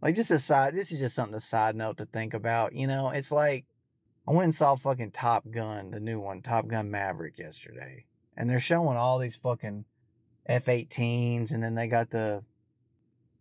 Like, 0.00 0.14
just 0.14 0.30
a 0.30 0.38
side, 0.38 0.74
this 0.74 0.90
is 0.90 1.00
just 1.00 1.14
something 1.14 1.36
a 1.36 1.40
side 1.40 1.76
note 1.76 1.98
to 1.98 2.06
think 2.06 2.32
about. 2.32 2.74
You 2.74 2.86
know, 2.86 3.10
it's 3.10 3.30
like 3.30 3.66
I 4.30 4.32
went 4.32 4.44
and 4.44 4.54
saw 4.54 4.76
fucking 4.76 5.10
Top 5.10 5.50
Gun, 5.50 5.90
the 5.90 5.98
new 5.98 6.20
one, 6.20 6.40
Top 6.40 6.68
Gun 6.68 6.88
Maverick 6.88 7.36
yesterday. 7.36 8.04
And 8.36 8.48
they're 8.48 8.60
showing 8.60 8.96
all 8.96 9.18
these 9.18 9.34
fucking 9.34 9.86
F 10.46 10.66
18s, 10.66 11.50
and 11.50 11.60
then 11.60 11.74
they 11.74 11.88
got 11.88 12.10
the, 12.10 12.44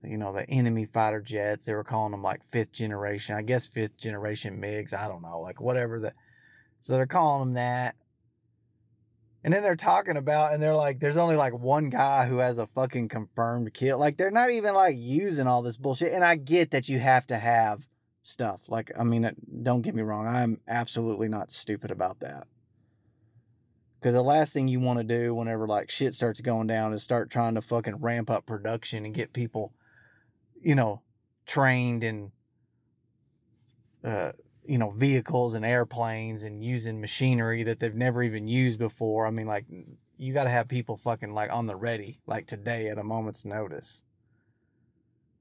you 0.04 0.18
know, 0.18 0.34
the 0.34 0.50
enemy 0.50 0.86
fighter 0.86 1.22
jets. 1.22 1.68
They 1.68 1.76
were 1.76 1.84
calling 1.84 2.10
them 2.10 2.24
like 2.24 2.42
fifth 2.50 2.72
generation, 2.72 3.36
I 3.36 3.44
guess 3.44 3.68
fifth 3.68 3.98
generation 3.98 4.60
MiGs. 4.60 4.96
I 4.96 5.08
don't 5.08 5.22
know, 5.22 5.40
like 5.40 5.62
whatever 5.62 6.00
the 6.00 6.14
so 6.80 6.94
they're 6.94 7.06
calling 7.06 7.50
them 7.50 7.54
that. 7.54 7.96
And 9.44 9.54
then 9.54 9.62
they're 9.62 9.76
talking 9.76 10.18
about, 10.18 10.54
and 10.54 10.64
they're 10.64 10.76
like, 10.76 11.00
there's 11.00 11.18
only 11.18 11.36
like 11.36 11.54
one 11.54 11.92
guy 11.92 12.26
who 12.26 12.40
has 12.40 12.58
a 12.58 12.66
fucking 12.66 13.10
confirmed 13.10 13.76
kill. 13.76 14.00
Like, 14.00 14.18
they're 14.18 14.32
not 14.32 14.50
even 14.50 14.74
like 14.74 14.96
using 14.98 15.46
all 15.46 15.62
this 15.62 15.78
bullshit. 15.78 16.14
And 16.14 16.26
I 16.26 16.36
get 16.36 16.72
that 16.72 16.90
you 16.90 16.98
have 16.98 17.28
to 17.28 17.38
have 17.38 17.88
stuff. 18.24 18.62
Like, 18.68 18.92
I 18.98 19.04
mean, 19.04 19.30
don't 19.64 19.82
get 19.82 19.96
me 19.96 20.02
wrong. 20.02 20.28
I'm 20.28 20.60
absolutely 20.68 21.28
not 21.28 21.52
stupid 21.52 21.92
about 21.92 22.20
that. 22.20 22.48
Because 24.00 24.14
the 24.14 24.24
last 24.24 24.54
thing 24.54 24.68
you 24.68 24.80
want 24.80 25.00
to 25.00 25.04
do 25.04 25.36
whenever 25.36 25.68
like 25.68 25.92
shit 25.92 26.14
starts 26.14 26.40
going 26.40 26.68
down 26.68 26.94
is 26.94 27.04
start 27.04 27.30
trying 27.30 27.56
to 27.56 27.62
fucking 27.62 27.98
ramp 27.98 28.30
up 28.30 28.46
production 28.46 29.04
and 29.06 29.14
get 29.14 29.34
people, 29.34 29.74
you 30.62 30.74
know, 30.76 31.02
trained 31.46 32.04
and, 32.04 32.32
uh, 34.04 34.32
you 34.66 34.78
know, 34.78 34.92
vehicles 34.92 35.54
and 35.56 35.66
airplanes 35.66 36.44
and 36.44 36.64
using 36.64 37.02
machinery 37.02 37.64
that 37.64 37.80
they've 37.80 37.96
never 37.96 38.24
even 38.24 38.48
used 38.48 38.80
before. 38.80 39.26
I 39.26 39.32
mean, 39.32 39.48
like, 39.48 39.66
you 40.18 40.34
got 40.34 40.44
to 40.44 40.50
have 40.50 40.68
people 40.68 40.96
fucking 40.96 41.34
like 41.34 41.52
on 41.52 41.66
the 41.66 41.76
ready, 41.76 42.22
like 42.26 42.46
today 42.46 42.88
at 42.88 42.98
a 42.98 43.04
moment's 43.04 43.44
notice. 43.44 44.04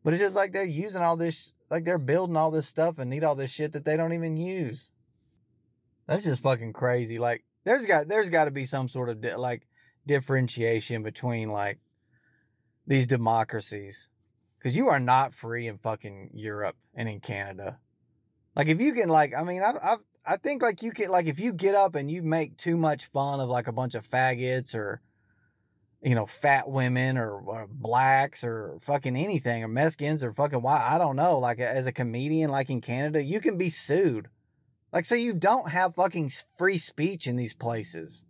But 0.02 0.14
it's 0.14 0.22
just 0.22 0.36
like 0.36 0.52
they're 0.52 0.64
using 0.64 1.02
all 1.02 1.16
this, 1.16 1.52
like 1.70 1.84
they're 1.84 1.98
building 1.98 2.36
all 2.36 2.50
this 2.50 2.66
stuff 2.66 2.98
and 2.98 3.10
need 3.10 3.24
all 3.24 3.34
this 3.34 3.50
shit 3.50 3.72
that 3.72 3.84
they 3.84 3.96
don't 3.96 4.12
even 4.12 4.36
use. 4.36 4.90
That's 6.06 6.24
just 6.24 6.42
fucking 6.42 6.72
crazy. 6.72 7.18
Like, 7.18 7.44
there's 7.64 7.84
got 7.84 8.08
there's 8.08 8.30
got 8.30 8.46
to 8.46 8.50
be 8.50 8.64
some 8.64 8.88
sort 8.88 9.10
of 9.10 9.20
di- 9.20 9.36
like 9.36 9.66
differentiation 10.06 11.02
between 11.02 11.50
like 11.50 11.80
these 12.86 13.06
democracies, 13.06 14.08
because 14.58 14.76
you 14.76 14.88
are 14.88 15.00
not 15.00 15.34
free 15.34 15.66
in 15.66 15.76
fucking 15.76 16.30
Europe 16.32 16.76
and 16.94 17.08
in 17.08 17.20
Canada. 17.20 17.78
Like 18.56 18.68
if 18.68 18.80
you 18.80 18.94
can 18.94 19.10
like, 19.10 19.34
I 19.36 19.44
mean, 19.44 19.62
I 19.62 19.72
I 19.72 19.96
I 20.24 20.36
think 20.38 20.62
like 20.62 20.82
you 20.82 20.92
can 20.92 21.10
like 21.10 21.26
if 21.26 21.38
you 21.38 21.52
get 21.52 21.74
up 21.74 21.94
and 21.94 22.10
you 22.10 22.22
make 22.22 22.56
too 22.56 22.76
much 22.76 23.06
fun 23.06 23.40
of 23.40 23.50
like 23.50 23.68
a 23.68 23.72
bunch 23.72 23.94
of 23.94 24.08
faggots 24.08 24.74
or 24.74 25.02
you 26.02 26.14
know 26.14 26.26
fat 26.26 26.68
women 26.68 27.18
or, 27.18 27.40
or 27.40 27.66
blacks 27.70 28.44
or 28.44 28.78
fucking 28.82 29.16
anything 29.16 29.64
or 29.64 29.68
Mexicans 29.68 30.22
or 30.22 30.32
fucking 30.32 30.62
why 30.62 30.86
I 30.88 30.98
don't 30.98 31.16
know. 31.16 31.38
Like 31.38 31.58
as 31.58 31.86
a 31.86 31.92
comedian, 31.92 32.50
like 32.50 32.70
in 32.70 32.80
Canada, 32.80 33.22
you 33.22 33.40
can 33.40 33.58
be 33.58 33.68
sued. 33.68 34.28
Like 34.92 35.04
so 35.04 35.14
you 35.14 35.32
don't 35.32 35.70
have 35.70 35.94
fucking 35.94 36.30
free 36.56 36.78
speech 36.78 37.26
in 37.26 37.36
these 37.36 37.54
places. 37.54 38.24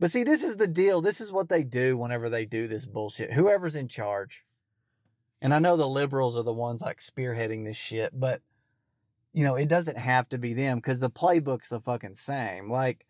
But 0.00 0.10
see, 0.10 0.22
this 0.22 0.44
is 0.44 0.56
the 0.56 0.68
deal. 0.68 1.00
This 1.00 1.20
is 1.20 1.32
what 1.32 1.48
they 1.48 1.64
do 1.64 1.96
whenever 1.96 2.28
they 2.30 2.44
do 2.46 2.68
this 2.68 2.86
bullshit. 2.86 3.32
Whoever's 3.32 3.74
in 3.74 3.88
charge. 3.88 4.44
And 5.40 5.52
I 5.52 5.58
know 5.58 5.76
the 5.76 5.88
liberals 5.88 6.36
are 6.36 6.42
the 6.42 6.52
ones 6.52 6.82
like 6.82 7.00
spearheading 7.00 7.64
this 7.64 7.76
shit, 7.76 8.12
but 8.18 8.40
you 9.32 9.44
know, 9.44 9.56
it 9.56 9.68
doesn't 9.68 9.98
have 9.98 10.28
to 10.30 10.38
be 10.38 10.54
them 10.54 10.78
because 10.78 11.00
the 11.00 11.10
playbook's 11.10 11.68
the 11.68 11.80
fucking 11.80 12.14
same. 12.14 12.70
Like 12.70 13.06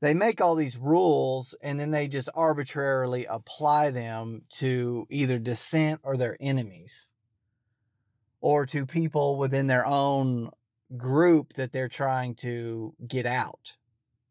they 0.00 0.14
make 0.14 0.40
all 0.40 0.54
these 0.54 0.78
rules 0.78 1.54
and 1.62 1.78
then 1.78 1.90
they 1.90 2.08
just 2.08 2.28
arbitrarily 2.34 3.26
apply 3.26 3.90
them 3.90 4.42
to 4.48 5.06
either 5.10 5.38
dissent 5.38 6.00
or 6.02 6.16
their 6.16 6.36
enemies. 6.40 7.08
Or 8.42 8.64
to 8.66 8.86
people 8.86 9.36
within 9.36 9.66
their 9.66 9.86
own 9.86 10.50
group 10.96 11.52
that 11.54 11.72
they're 11.72 11.88
trying 11.90 12.34
to 12.36 12.94
get 13.06 13.26
out. 13.26 13.76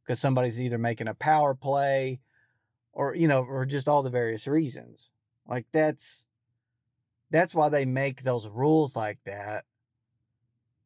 Because 0.04 0.20
somebody's 0.20 0.60
either 0.60 0.80
making 0.80 1.08
a 1.08 1.14
power 1.14 1.54
play 1.54 2.20
or 2.92 3.16
you 3.16 3.28
know 3.28 3.44
or 3.44 3.66
just 3.66 3.88
all 3.88 4.02
the 4.02 4.10
various 4.10 4.48
reasons. 4.48 5.12
Like 5.48 5.68
that's 5.72 6.28
that's 7.30 7.54
why 7.54 7.70
they 7.70 7.86
make 7.86 8.24
those 8.24 8.48
rules 8.48 8.96
like 8.96 9.20
that. 9.26 9.66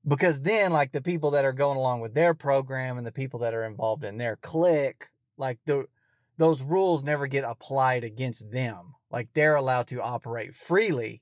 Because 0.05 0.41
then, 0.41 0.72
like 0.72 0.91
the 0.91 1.01
people 1.01 1.31
that 1.31 1.45
are 1.45 1.53
going 1.53 1.77
along 1.77 2.01
with 2.01 2.13
their 2.13 2.33
program 2.33 2.98
and 2.98 3.07
the 3.07 3.12
people 3.12 3.39
that 3.39 3.53
are 3.53 3.65
involved 3.65 4.03
in 4.03 4.17
their 4.17 4.36
clique, 4.36 5.05
like 5.38 5.60
the 5.65 5.86
those 6.38 6.62
rules 6.62 7.03
never 7.03 7.27
get 7.27 7.45
applied 7.45 8.03
against 8.03 8.51
them. 8.51 8.95
Like 9.12 9.29
they're 9.33 9.55
allowed 9.55 9.88
to 9.88 10.01
operate 10.01 10.55
freely 10.55 11.22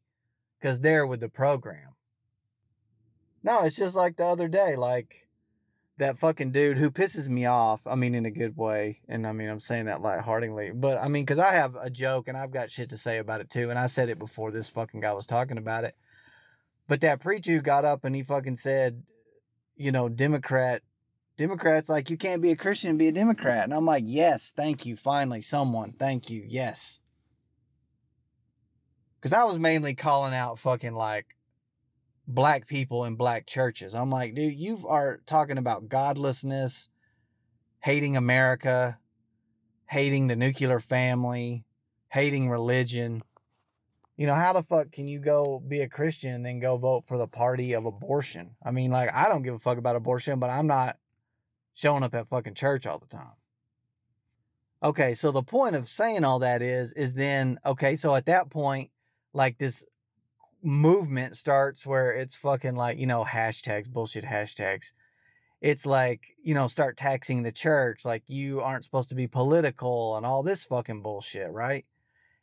because 0.60 0.80
they're 0.80 1.06
with 1.06 1.20
the 1.20 1.30
program. 1.30 1.96
No, 3.44 3.62
it's 3.64 3.76
just 3.76 3.96
like 3.96 4.18
the 4.18 4.26
other 4.26 4.48
day, 4.48 4.76
like 4.76 5.28
that 5.98 6.18
fucking 6.18 6.52
dude 6.52 6.78
who 6.78 6.90
pisses 6.90 7.28
me 7.28 7.46
off. 7.46 7.82
I 7.86 7.96
mean, 7.96 8.16
in 8.16 8.26
a 8.26 8.32
good 8.32 8.58
way. 8.58 9.02
And 9.08 9.28
I 9.28 9.32
mean, 9.34 9.50
I'm 9.50 9.60
saying 9.60 9.86
that 9.86 10.02
lightheartedly. 10.02 10.72
But 10.74 10.98
I 10.98 11.08
mean, 11.08 11.24
because 11.24 11.40
I 11.40 11.54
have 11.54 11.76
a 11.76 11.90
joke 11.90 12.28
and 12.28 12.38
I've 12.38 12.52
got 12.52 12.72
shit 12.72 12.90
to 12.90 12.98
say 12.98 13.18
about 13.18 13.42
it 13.42 13.50
too. 13.50 13.70
And 13.70 13.78
I 13.78 13.88
said 13.88 14.10
it 14.10 14.18
before 14.20 14.52
this 14.52 14.70
fucking 14.70 15.02
guy 15.02 15.14
was 15.14 15.28
talking 15.28 15.58
about 15.58 15.84
it. 15.84 15.96
But 16.92 17.00
that 17.00 17.22
preacher 17.22 17.62
got 17.62 17.86
up 17.86 18.04
and 18.04 18.14
he 18.14 18.22
fucking 18.22 18.58
said, 18.58 19.04
you 19.78 19.94
know, 19.94 20.10
Democrat, 20.10 20.82
Democrats, 21.38 21.88
like, 21.88 22.10
you 22.10 22.18
can't 22.18 22.42
be 22.42 22.52
a 22.52 22.56
Christian 22.58 22.90
and 22.90 23.00
be 23.00 23.08
a 23.08 23.14
Democrat. 23.14 23.64
And 23.64 23.74
I'm 23.74 23.86
like, 23.86 24.04
yes, 24.06 24.52
thank 24.54 24.86
you. 24.86 24.98
Finally, 24.98 25.44
someone. 25.44 25.94
Thank 25.98 26.30
you. 26.30 26.44
Yes. 26.46 27.00
Because 29.16 29.32
I 29.32 29.46
was 29.46 29.58
mainly 29.58 29.96
calling 29.96 30.34
out 30.34 30.60
fucking 30.60 30.94
like 30.94 31.28
black 32.28 32.68
people 32.68 33.06
in 33.06 33.16
black 33.16 33.48
churches. 33.48 33.96
I'm 33.96 34.10
like, 34.10 34.36
dude, 34.36 34.60
you 34.60 34.86
are 34.86 35.22
talking 35.26 35.58
about 35.58 35.88
godlessness, 35.88 36.90
hating 37.80 38.18
America, 38.18 39.00
hating 39.86 40.28
the 40.28 40.36
nuclear 40.36 40.82
family, 40.82 41.64
hating 42.10 42.50
religion. 42.50 43.24
You 44.22 44.28
know, 44.28 44.36
how 44.36 44.54
the 44.54 44.62
fuck 44.62 44.92
can 44.92 45.08
you 45.08 45.18
go 45.18 45.64
be 45.68 45.82
a 45.82 45.90
Christian 45.90 46.32
and 46.32 46.46
then 46.46 46.60
go 46.60 46.78
vote 46.78 47.06
for 47.08 47.18
the 47.18 47.26
party 47.26 47.74
of 47.74 47.88
abortion? 47.88 48.52
I 48.64 48.70
mean, 48.70 48.92
like, 48.92 49.12
I 49.12 49.28
don't 49.28 49.42
give 49.42 49.56
a 49.56 49.58
fuck 49.58 49.80
about 49.80 49.96
abortion, 49.96 50.38
but 50.38 50.52
I'm 50.52 50.68
not 50.68 50.98
showing 51.74 52.04
up 52.04 52.14
at 52.14 52.28
fucking 52.28 52.54
church 52.54 52.86
all 52.86 53.00
the 53.00 53.08
time. 53.08 53.32
Okay, 54.84 55.16
so 55.16 55.32
the 55.32 55.42
point 55.42 55.76
of 55.76 55.90
saying 55.90 56.24
all 56.24 56.38
that 56.38 56.62
is, 56.62 56.94
is 56.94 57.16
then, 57.16 57.58
okay, 57.66 57.96
so 57.96 58.14
at 58.14 58.28
that 58.28 58.52
point, 58.52 58.92
like 59.34 59.58
this 59.58 59.84
movement 60.62 61.36
starts 61.36 61.84
where 61.84 62.12
it's 62.12 62.36
fucking 62.36 62.76
like, 62.76 63.00
you 63.00 63.08
know, 63.08 63.26
hashtags, 63.26 63.90
bullshit 63.90 64.26
hashtags. 64.26 64.92
it's 65.62 65.88
like, 65.88 66.36
you 66.44 66.54
know, 66.54 66.68
start 66.68 66.96
taxing 66.96 67.42
the 67.42 67.52
church, 67.52 68.06
like 68.06 68.22
you 68.28 68.62
aren't 68.62 68.84
supposed 68.84 69.10
to 69.10 69.16
be 69.16 69.26
political 69.26 70.16
and 70.16 70.28
all 70.28 70.44
this 70.44 70.64
fucking 70.64 71.02
bullshit, 71.02 71.50
right? 71.50 71.86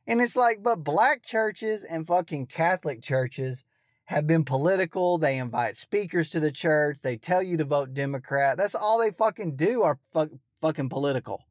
And 0.09 0.23
it's 0.23 0.37
like, 0.37 0.63
but 0.63 0.83
black 0.83 1.23
churches 1.23 1.85
and 1.85 2.07
fucking 2.07 2.47
Catholic 2.47 3.03
churches 3.03 3.63
have 4.07 4.27
been 4.27 4.43
political. 4.43 5.19
They 5.19 5.37
invite 5.37 5.77
speakers 5.77 6.31
to 6.31 6.41
the 6.41 6.51
church. 6.51 7.03
They 7.03 7.19
tell 7.19 7.43
you 7.43 7.59
to 7.59 7.65
vote 7.65 7.93
Democrat. 7.93 8.57
That's 8.57 8.75
all 8.75 8.99
they 8.99 9.11
fucking 9.11 9.57
do 9.57 9.83
are 9.83 9.99
fuck, 10.11 10.31
fucking 10.63 10.89
political. 10.89 11.45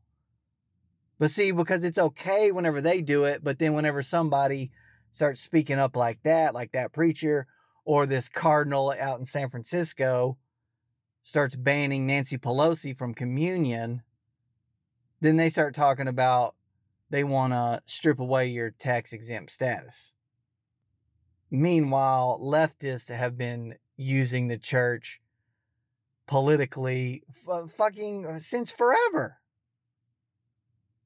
But 1.20 1.30
see, 1.30 1.52
because 1.52 1.84
it's 1.84 2.00
okay 2.00 2.52
whenever 2.52 2.82
they 2.82 3.02
do 3.02 3.26
it, 3.26 3.44
but 3.44 3.60
then 3.60 3.74
whenever 3.74 4.02
somebody 4.02 4.72
starts 5.12 5.40
speaking 5.40 5.78
up 5.78 5.96
like 5.96 6.24
that, 6.24 6.56
like 6.56 6.72
that 6.72 6.92
preacher 6.92 7.46
or 7.86 8.08
this 8.08 8.28
cardinal 8.28 8.92
out 9.00 9.20
in 9.20 9.26
San 9.26 9.52
Francisco 9.52 10.40
starts 11.22 11.56
banning 11.56 12.08
Nancy 12.08 12.40
Pelosi 12.40 12.98
from 12.98 13.14
communion, 13.14 14.02
then 15.22 15.38
they 15.38 15.52
start 15.52 15.76
talking 15.76 16.08
about 16.08 16.56
they 17.10 17.24
want 17.24 17.54
to 17.54 17.82
strip 17.86 18.20
away 18.20 18.48
your 18.48 18.72
tax 18.72 19.14
exempt 19.14 19.52
status. 19.52 20.14
Meanwhile, 21.50 22.40
leftists 22.44 23.14
have 23.16 23.38
been 23.38 23.76
using 23.96 24.48
the 24.48 24.58
church 24.58 25.22
politically 26.28 27.24
f- 27.30 27.72
fucking 27.72 28.26
uh, 28.26 28.40
since 28.40 28.70
forever. 28.70 29.38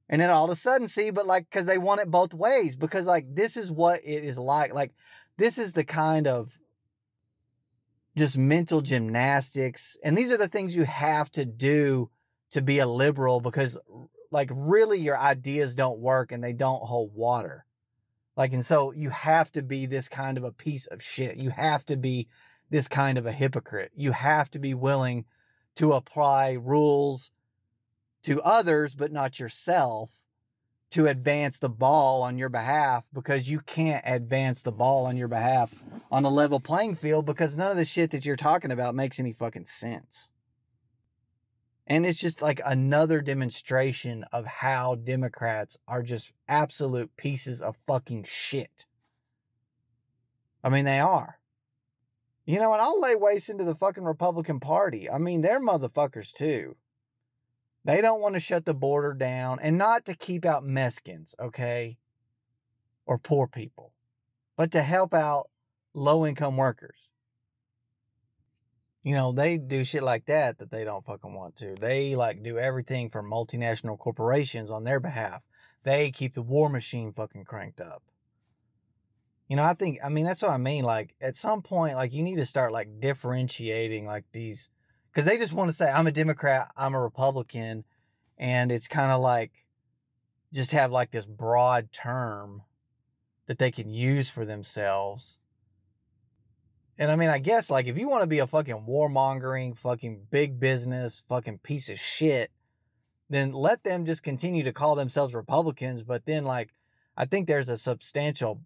And 0.09 0.19
then 0.19 0.29
all 0.29 0.45
of 0.45 0.49
a 0.49 0.55
sudden, 0.55 0.87
see, 0.87 1.09
but 1.11 1.27
like, 1.27 1.47
because 1.49 1.65
they 1.65 1.77
want 1.77 2.01
it 2.01 2.11
both 2.11 2.33
ways, 2.33 2.75
because 2.75 3.05
like, 3.05 3.33
this 3.33 3.55
is 3.55 3.71
what 3.71 4.01
it 4.03 4.25
is 4.25 4.37
like. 4.37 4.73
Like, 4.73 4.93
this 5.37 5.57
is 5.57 5.73
the 5.73 5.85
kind 5.85 6.27
of 6.27 6.57
just 8.17 8.37
mental 8.37 8.81
gymnastics. 8.81 9.95
And 10.03 10.17
these 10.17 10.31
are 10.31 10.37
the 10.37 10.49
things 10.49 10.75
you 10.75 10.83
have 10.83 11.31
to 11.33 11.45
do 11.45 12.09
to 12.51 12.61
be 12.61 12.79
a 12.79 12.87
liberal 12.87 13.39
because, 13.39 13.77
like, 14.31 14.49
really 14.51 14.99
your 14.99 15.17
ideas 15.17 15.75
don't 15.75 15.99
work 15.99 16.31
and 16.31 16.43
they 16.43 16.53
don't 16.53 16.83
hold 16.83 17.13
water. 17.13 17.65
Like, 18.35 18.53
and 18.53 18.65
so 18.65 18.91
you 18.91 19.09
have 19.09 19.51
to 19.51 19.61
be 19.61 19.85
this 19.85 20.07
kind 20.07 20.37
of 20.37 20.43
a 20.43 20.51
piece 20.51 20.87
of 20.87 21.03
shit. 21.03 21.37
You 21.37 21.49
have 21.49 21.85
to 21.87 21.97
be 21.97 22.27
this 22.69 22.87
kind 22.87 23.17
of 23.17 23.25
a 23.25 23.31
hypocrite. 23.31 23.91
You 23.95 24.13
have 24.13 24.49
to 24.51 24.59
be 24.59 24.73
willing 24.73 25.25
to 25.75 25.93
apply 25.93 26.53
rules 26.53 27.31
to 28.23 28.41
others, 28.41 28.95
but 28.95 29.11
not 29.11 29.39
yourself 29.39 30.11
to 30.91 31.07
advance 31.07 31.57
the 31.57 31.69
ball 31.69 32.21
on 32.21 32.37
your 32.37 32.49
behalf 32.49 33.05
because 33.13 33.49
you 33.49 33.61
can't 33.61 34.03
advance 34.05 34.61
the 34.61 34.71
ball 34.71 35.05
on 35.05 35.17
your 35.17 35.29
behalf 35.29 35.73
on 36.11 36.25
a 36.25 36.29
level 36.29 36.59
playing 36.59 36.95
field 36.95 37.25
because 37.25 37.55
none 37.55 37.71
of 37.71 37.77
the 37.77 37.85
shit 37.85 38.11
that 38.11 38.25
you're 38.25 38.35
talking 38.35 38.71
about 38.71 38.93
makes 38.93 39.19
any 39.19 39.31
fucking 39.31 39.65
sense. 39.65 40.29
And 41.91 42.05
it's 42.05 42.19
just 42.19 42.41
like 42.41 42.61
another 42.63 43.19
demonstration 43.19 44.23
of 44.31 44.45
how 44.45 44.95
Democrats 44.95 45.77
are 45.89 46.01
just 46.01 46.31
absolute 46.47 47.17
pieces 47.17 47.61
of 47.61 47.75
fucking 47.85 48.23
shit. 48.23 48.85
I 50.63 50.69
mean, 50.69 50.85
they 50.85 51.01
are. 51.01 51.41
You 52.45 52.59
know, 52.59 52.71
and 52.71 52.81
I'll 52.81 53.01
lay 53.01 53.17
waste 53.17 53.49
into 53.49 53.65
the 53.65 53.75
fucking 53.75 54.05
Republican 54.05 54.61
Party. 54.61 55.09
I 55.09 55.17
mean, 55.17 55.41
they're 55.41 55.59
motherfuckers 55.59 56.31
too. 56.31 56.77
They 57.83 57.99
don't 57.99 58.21
want 58.21 58.35
to 58.35 58.39
shut 58.39 58.63
the 58.63 58.73
border 58.73 59.13
down 59.13 59.59
and 59.61 59.77
not 59.77 60.05
to 60.05 60.15
keep 60.15 60.45
out 60.45 60.63
Mexicans, 60.63 61.35
okay? 61.41 61.97
Or 63.05 63.17
poor 63.17 63.47
people, 63.47 63.91
but 64.55 64.71
to 64.71 64.81
help 64.81 65.13
out 65.13 65.49
low 65.93 66.25
income 66.25 66.55
workers. 66.55 67.10
You 69.03 69.15
know, 69.15 69.31
they 69.31 69.57
do 69.57 69.83
shit 69.83 70.03
like 70.03 70.25
that 70.27 70.59
that 70.59 70.69
they 70.69 70.83
don't 70.83 71.03
fucking 71.03 71.33
want 71.33 71.55
to. 71.57 71.75
They 71.79 72.15
like 72.15 72.43
do 72.43 72.59
everything 72.59 73.09
for 73.09 73.23
multinational 73.23 73.97
corporations 73.97 74.69
on 74.69 74.83
their 74.83 74.99
behalf. 74.99 75.41
They 75.83 76.11
keep 76.11 76.35
the 76.35 76.43
war 76.43 76.69
machine 76.69 77.11
fucking 77.11 77.45
cranked 77.45 77.81
up. 77.81 78.03
You 79.47 79.55
know, 79.57 79.63
I 79.63 79.73
think, 79.73 79.99
I 80.03 80.09
mean, 80.09 80.23
that's 80.23 80.43
what 80.43 80.51
I 80.51 80.57
mean. 80.57 80.83
Like, 80.85 81.15
at 81.19 81.35
some 81.35 81.61
point, 81.61 81.95
like, 81.95 82.13
you 82.13 82.23
need 82.23 82.37
to 82.37 82.45
start 82.45 82.71
like 82.71 83.01
differentiating 83.01 84.05
like 84.05 84.25
these, 84.31 84.69
because 85.11 85.25
they 85.25 85.37
just 85.37 85.51
want 85.51 85.69
to 85.69 85.75
say, 85.75 85.89
I'm 85.89 86.07
a 86.07 86.11
Democrat, 86.11 86.69
I'm 86.77 86.93
a 86.93 87.01
Republican. 87.01 87.83
And 88.37 88.71
it's 88.71 88.87
kind 88.87 89.11
of 89.11 89.19
like, 89.19 89.65
just 90.53 90.71
have 90.71 90.91
like 90.91 91.11
this 91.11 91.25
broad 91.25 91.91
term 91.91 92.61
that 93.47 93.57
they 93.57 93.71
can 93.71 93.89
use 93.89 94.29
for 94.29 94.45
themselves 94.45 95.39
and 97.01 97.09
I 97.09 97.15
mean, 97.15 97.29
I 97.29 97.39
guess 97.39 97.71
like 97.71 97.87
if 97.87 97.97
you 97.97 98.07
want 98.07 98.21
to 98.21 98.27
be 98.27 98.37
a 98.37 98.45
fucking 98.45 98.85
warmongering, 98.87 99.75
fucking 99.75 100.27
big 100.29 100.59
business, 100.59 101.23
fucking 101.27 101.57
piece 101.63 101.89
of 101.89 101.99
shit, 101.99 102.51
then 103.27 103.53
let 103.53 103.83
them 103.83 104.05
just 104.05 104.21
continue 104.21 104.61
to 104.61 104.71
call 104.71 104.93
themselves 104.93 105.33
Republicans. 105.33 106.03
But 106.03 106.27
then, 106.27 106.45
like, 106.45 106.75
I 107.17 107.25
think 107.25 107.47
there's 107.47 107.69
a 107.69 107.77
substantial 107.77 108.61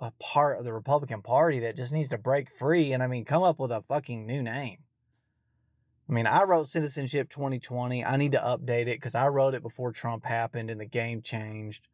a 0.00 0.12
part 0.20 0.60
of 0.60 0.64
the 0.64 0.72
Republican 0.72 1.22
Party 1.22 1.58
that 1.58 1.76
just 1.76 1.92
needs 1.92 2.10
to 2.10 2.18
break 2.18 2.52
free 2.52 2.92
and 2.92 3.02
I 3.02 3.08
mean, 3.08 3.24
come 3.24 3.42
up 3.42 3.58
with 3.58 3.72
a 3.72 3.82
fucking 3.82 4.24
new 4.24 4.44
name. 4.44 4.78
I 6.08 6.12
mean, 6.12 6.28
I 6.28 6.44
wrote 6.44 6.68
Citizenship 6.68 7.30
2020. 7.30 8.04
I 8.04 8.16
need 8.16 8.30
to 8.30 8.38
update 8.38 8.82
it 8.82 9.00
because 9.00 9.16
I 9.16 9.26
wrote 9.26 9.54
it 9.54 9.62
before 9.62 9.90
Trump 9.90 10.24
happened 10.24 10.70
and 10.70 10.80
the 10.80 10.86
game 10.86 11.20
changed. 11.20 11.88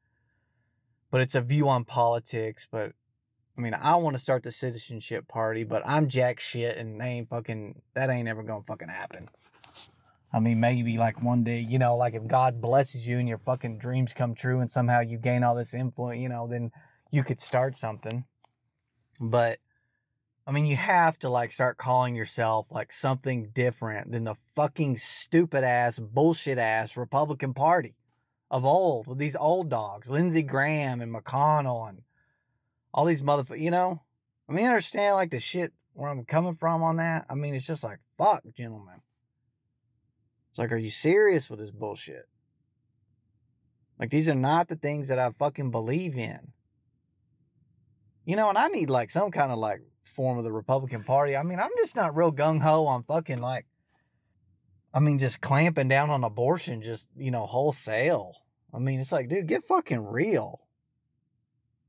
But 1.10 1.22
it's 1.22 1.34
a 1.34 1.40
view 1.40 1.66
on 1.70 1.86
politics. 1.86 2.68
But 2.70 2.92
I 3.56 3.60
mean, 3.60 3.74
I 3.74 3.96
want 3.96 4.16
to 4.16 4.22
start 4.22 4.42
the 4.42 4.52
citizenship 4.52 5.28
party, 5.28 5.64
but 5.64 5.82
I'm 5.84 6.08
jack 6.08 6.40
shit 6.40 6.76
and 6.78 7.00
they 7.00 7.06
ain't 7.06 7.28
fucking, 7.28 7.82
that 7.94 8.08
ain't 8.08 8.28
ever 8.28 8.42
gonna 8.42 8.62
fucking 8.62 8.88
happen. 8.88 9.28
I 10.32 10.40
mean, 10.40 10.60
maybe 10.60 10.96
like 10.96 11.22
one 11.22 11.44
day, 11.44 11.60
you 11.60 11.78
know, 11.78 11.94
like 11.96 12.14
if 12.14 12.26
God 12.26 12.62
blesses 12.62 13.06
you 13.06 13.18
and 13.18 13.28
your 13.28 13.38
fucking 13.38 13.78
dreams 13.78 14.14
come 14.14 14.34
true 14.34 14.60
and 14.60 14.70
somehow 14.70 15.00
you 15.00 15.18
gain 15.18 15.44
all 15.44 15.54
this 15.54 15.74
influence, 15.74 16.22
you 16.22 16.30
know, 16.30 16.46
then 16.46 16.70
you 17.10 17.22
could 17.22 17.42
start 17.42 17.76
something. 17.76 18.24
But 19.20 19.58
I 20.46 20.50
mean, 20.50 20.64
you 20.64 20.76
have 20.76 21.18
to 21.20 21.28
like 21.28 21.52
start 21.52 21.76
calling 21.76 22.14
yourself 22.14 22.68
like 22.70 22.92
something 22.92 23.50
different 23.54 24.10
than 24.10 24.24
the 24.24 24.36
fucking 24.56 24.96
stupid 24.96 25.62
ass, 25.62 25.98
bullshit 25.98 26.58
ass 26.58 26.96
Republican 26.96 27.52
Party 27.52 27.94
of 28.50 28.64
old 28.64 29.06
with 29.06 29.18
these 29.18 29.36
old 29.36 29.68
dogs, 29.68 30.10
Lindsey 30.10 30.42
Graham 30.42 31.02
and 31.02 31.14
McConnell 31.14 31.88
and 31.88 32.02
all 32.92 33.04
these 33.04 33.22
motherfuckers, 33.22 33.60
you 33.60 33.70
know? 33.70 34.02
I 34.48 34.52
mean, 34.52 34.66
understand 34.66 35.16
like 35.16 35.30
the 35.30 35.40
shit 35.40 35.72
where 35.94 36.10
I'm 36.10 36.24
coming 36.24 36.54
from 36.54 36.82
on 36.82 36.96
that. 36.96 37.26
I 37.28 37.34
mean, 37.34 37.54
it's 37.54 37.66
just 37.66 37.84
like, 37.84 37.98
fuck, 38.18 38.42
gentlemen. 38.56 39.00
It's 40.50 40.58
like, 40.58 40.72
are 40.72 40.76
you 40.76 40.90
serious 40.90 41.48
with 41.48 41.60
this 41.60 41.70
bullshit? 41.70 42.28
Like, 43.98 44.10
these 44.10 44.28
are 44.28 44.34
not 44.34 44.68
the 44.68 44.76
things 44.76 45.08
that 45.08 45.18
I 45.18 45.30
fucking 45.30 45.70
believe 45.70 46.16
in. 46.16 46.52
You 48.24 48.36
know, 48.36 48.48
and 48.48 48.58
I 48.58 48.68
need 48.68 48.90
like 48.90 49.10
some 49.10 49.30
kind 49.30 49.50
of 49.50 49.58
like 49.58 49.80
form 50.02 50.38
of 50.38 50.44
the 50.44 50.52
Republican 50.52 51.04
Party. 51.04 51.36
I 51.36 51.42
mean, 51.42 51.58
I'm 51.58 51.70
just 51.78 51.96
not 51.96 52.14
real 52.14 52.32
gung 52.32 52.60
ho 52.60 52.86
on 52.86 53.02
fucking 53.02 53.40
like, 53.40 53.66
I 54.94 55.00
mean, 55.00 55.18
just 55.18 55.40
clamping 55.40 55.88
down 55.88 56.10
on 56.10 56.22
abortion, 56.22 56.82
just, 56.82 57.08
you 57.16 57.30
know, 57.30 57.46
wholesale. 57.46 58.34
I 58.74 58.78
mean, 58.78 59.00
it's 59.00 59.12
like, 59.12 59.28
dude, 59.28 59.48
get 59.48 59.64
fucking 59.64 60.04
real. 60.04 60.60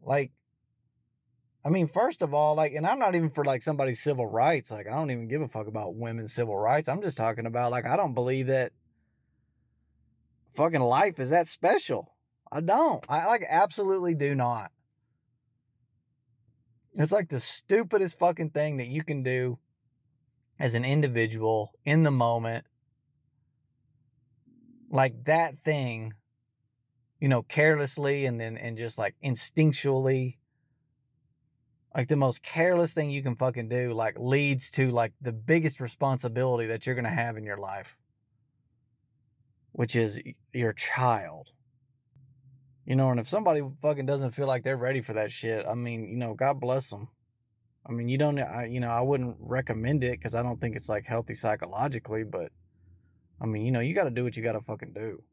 Like, 0.02 0.32
I 1.66 1.70
mean, 1.70 1.88
first 1.88 2.22
of 2.22 2.34
all, 2.34 2.56
like, 2.56 2.74
and 2.74 2.86
I'm 2.86 3.00
not 3.00 3.16
even 3.16 3.30
for 3.30 3.46
like 3.46 3.64
somebody's 3.64 4.02
civil 4.02 4.28
rights. 4.28 4.70
Like, 4.70 4.88
I 4.88 4.92
don't 4.92 5.12
even 5.12 5.30
give 5.30 5.42
a 5.42 5.48
fuck 5.48 5.68
about 5.68 5.96
women's 5.96 6.34
civil 6.34 6.58
rights. 6.58 6.90
I'm 6.90 7.02
just 7.02 7.18
talking 7.18 7.46
about, 7.46 7.72
like, 7.72 7.86
I 7.86 7.96
don't 7.96 8.14
believe 8.14 8.48
that 8.48 8.74
fucking 10.56 10.82
life 10.82 11.20
is 11.20 11.30
that 11.30 11.48
special. 11.48 12.14
I 12.52 12.60
don't. 12.60 13.04
I 13.10 13.26
like 13.26 13.46
absolutely 13.50 14.14
do 14.14 14.36
not. 14.36 14.72
It's 16.94 17.12
like 17.12 17.30
the 17.30 17.40
stupidest 17.40 18.20
fucking 18.20 18.52
thing 18.52 18.78
that 18.78 18.88
you 18.88 19.04
can 19.04 19.24
do 19.24 19.58
as 20.60 20.76
an 20.76 20.86
individual 20.86 21.72
in 21.84 22.04
the 22.04 22.12
moment. 22.12 22.66
Like 24.92 25.24
that 25.26 25.58
thing, 25.58 26.14
you 27.20 27.28
know, 27.28 27.42
carelessly 27.42 28.26
and 28.26 28.40
then, 28.40 28.58
and 28.58 28.78
just 28.78 29.00
like 29.00 29.16
instinctually 29.24 30.36
like 31.96 32.08
the 32.08 32.16
most 32.16 32.42
careless 32.42 32.94
thing 32.94 33.12
you 33.12 33.22
can 33.22 33.36
fucking 33.36 33.70
do 33.70 33.94
like 33.94 34.18
leads 34.18 34.72
to 34.72 34.92
like 34.92 35.14
the 35.22 35.32
biggest 35.32 35.80
responsibility 35.80 36.68
that 36.68 36.86
you're 36.86 36.96
going 36.96 37.06
to 37.06 37.12
have 37.12 37.38
in 37.38 37.44
your 37.44 37.58
life. 37.58 37.98
Which 39.72 39.96
is 39.96 40.20
your 40.54 40.74
child. 40.74 41.52
You 42.86 42.96
know 42.96 43.12
and 43.12 43.20
if 43.20 43.30
somebody 43.30 43.62
fucking 43.82 44.06
doesn't 44.06 44.32
feel 44.32 44.48
like 44.48 44.64
they're 44.64 44.76
ready 44.76 45.00
for 45.00 45.14
that 45.14 45.32
shit 45.32 45.66
i 45.66 45.74
mean 45.74 46.10
you 46.10 46.18
know 46.18 46.34
god 46.34 46.60
bless 46.60 46.90
them 46.90 47.08
i 47.88 47.94
mean 47.94 48.10
you 48.10 48.18
don't 48.18 48.38
I, 48.38 48.66
you 48.66 48.82
know 48.82 48.90
i 48.90 49.00
wouldn't 49.00 49.38
recommend 49.40 50.04
it 50.04 50.20
because 50.20 50.36
i 50.36 50.44
don't 50.44 50.60
think 50.60 50.76
it's 50.76 50.90
like 50.90 51.06
healthy 51.06 51.34
psychologically 51.34 52.24
but 52.24 52.52
i 53.40 53.46
mean 53.46 53.66
you 53.66 53.72
know 53.72 53.80
you 53.80 53.96
got 53.96 54.04
to 54.04 54.10
do 54.10 54.26
what 54.26 54.36
you 54.36 54.44
got 54.44 54.52
to 54.52 54.62
fucking 54.62 54.92
do 54.92 55.24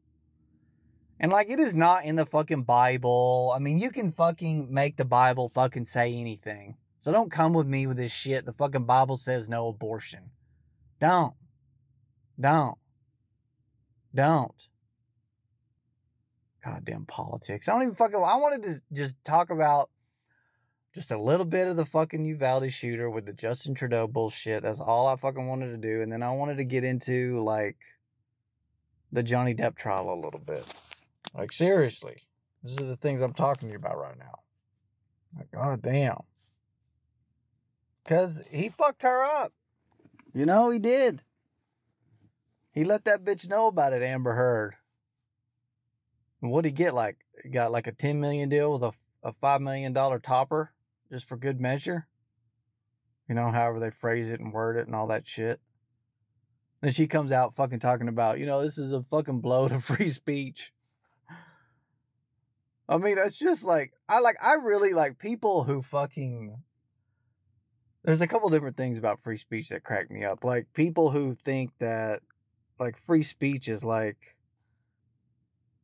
and 1.21 1.31
like 1.31 1.51
it 1.51 1.59
is 1.59 1.75
not 1.75 2.03
in 2.03 2.15
the 2.15 2.25
fucking 2.25 2.63
Bible. 2.63 3.53
I 3.55 3.59
mean, 3.59 3.77
you 3.77 3.91
can 3.91 4.11
fucking 4.11 4.73
make 4.73 4.97
the 4.97 5.05
Bible 5.05 5.49
fucking 5.49 5.85
say 5.85 6.11
anything. 6.15 6.77
So 6.97 7.11
don't 7.11 7.31
come 7.31 7.53
with 7.53 7.67
me 7.67 7.85
with 7.85 7.97
this 7.97 8.11
shit. 8.11 8.43
The 8.43 8.51
fucking 8.51 8.85
Bible 8.85 9.17
says 9.17 9.47
no 9.47 9.67
abortion. 9.67 10.31
Don't. 10.99 11.35
Don't. 12.39 12.75
Don't. 14.15 14.67
Goddamn 16.65 17.05
politics. 17.05 17.69
I 17.69 17.73
don't 17.73 17.83
even 17.83 17.95
fucking. 17.95 18.15
I 18.15 18.35
wanted 18.37 18.63
to 18.63 18.81
just 18.91 19.15
talk 19.23 19.51
about 19.51 19.91
just 20.95 21.11
a 21.11 21.21
little 21.21 21.45
bit 21.45 21.67
of 21.67 21.77
the 21.77 21.85
fucking 21.85 22.25
Uvalde 22.25 22.73
shooter 22.73 23.11
with 23.11 23.27
the 23.27 23.33
Justin 23.33 23.75
Trudeau 23.75 24.07
bullshit. 24.07 24.63
That's 24.63 24.81
all 24.81 25.05
I 25.05 25.15
fucking 25.17 25.47
wanted 25.47 25.69
to 25.69 25.77
do. 25.77 26.01
And 26.01 26.11
then 26.11 26.23
I 26.23 26.31
wanted 26.31 26.57
to 26.57 26.65
get 26.65 26.83
into 26.83 27.43
like 27.43 27.77
the 29.11 29.21
Johnny 29.21 29.53
Depp 29.53 29.75
trial 29.75 30.11
a 30.11 30.15
little 30.15 30.39
bit. 30.39 30.65
Like 31.35 31.51
seriously, 31.51 32.23
these 32.63 32.79
are 32.79 32.85
the 32.85 32.97
things 32.97 33.21
I'm 33.21 33.33
talking 33.33 33.69
to 33.69 33.71
you 33.73 33.77
about 33.77 33.97
right 33.97 34.17
now. 34.17 34.39
Like, 35.37 35.51
god 35.51 35.81
damn. 35.81 36.23
Cause 38.05 38.43
he 38.51 38.69
fucked 38.69 39.03
her 39.03 39.23
up. 39.23 39.53
You 40.33 40.45
know, 40.45 40.69
he 40.69 40.79
did. 40.79 41.23
He 42.71 42.83
let 42.83 43.05
that 43.05 43.23
bitch 43.23 43.49
know 43.49 43.67
about 43.67 43.93
it, 43.93 44.01
Amber 44.01 44.33
Heard. 44.33 44.75
And 46.41 46.51
what'd 46.51 46.69
he 46.69 46.71
get? 46.71 46.93
Like, 46.93 47.17
got 47.51 47.71
like 47.71 47.87
a 47.87 47.91
10 47.91 48.19
million 48.19 48.49
deal 48.49 48.73
with 48.73 48.83
a, 48.83 48.93
a 49.27 49.33
$5 49.33 49.61
million 49.61 49.93
topper 49.93 50.73
just 51.11 51.27
for 51.27 51.37
good 51.37 51.59
measure? 51.59 52.07
You 53.27 53.35
know, 53.35 53.51
however 53.51 53.79
they 53.79 53.89
phrase 53.89 54.31
it 54.31 54.39
and 54.39 54.53
word 54.53 54.77
it 54.77 54.87
and 54.87 54.95
all 54.95 55.07
that 55.07 55.27
shit. 55.27 55.59
Then 56.81 56.91
she 56.91 57.07
comes 57.07 57.31
out 57.31 57.55
fucking 57.55 57.79
talking 57.79 58.07
about, 58.07 58.39
you 58.39 58.45
know, 58.45 58.61
this 58.61 58.77
is 58.77 58.91
a 58.91 59.03
fucking 59.03 59.39
blow 59.39 59.67
to 59.67 59.79
free 59.79 60.09
speech. 60.09 60.73
I 62.91 62.97
mean, 62.97 63.17
it's 63.17 63.39
just 63.39 63.63
like 63.63 63.93
I 64.09 64.19
like 64.19 64.35
I 64.43 64.55
really 64.55 64.91
like 64.91 65.17
people 65.17 65.63
who 65.63 65.81
fucking 65.81 66.57
there's 68.03 68.19
a 68.19 68.27
couple 68.27 68.49
different 68.49 68.75
things 68.75 68.97
about 68.97 69.21
free 69.21 69.37
speech 69.37 69.69
that 69.69 69.85
crack 69.85 70.11
me 70.11 70.25
up. 70.25 70.43
Like 70.43 70.67
people 70.73 71.11
who 71.11 71.33
think 71.33 71.71
that 71.79 72.21
like 72.77 72.97
free 72.97 73.23
speech 73.23 73.69
is 73.69 73.85
like 73.85 74.35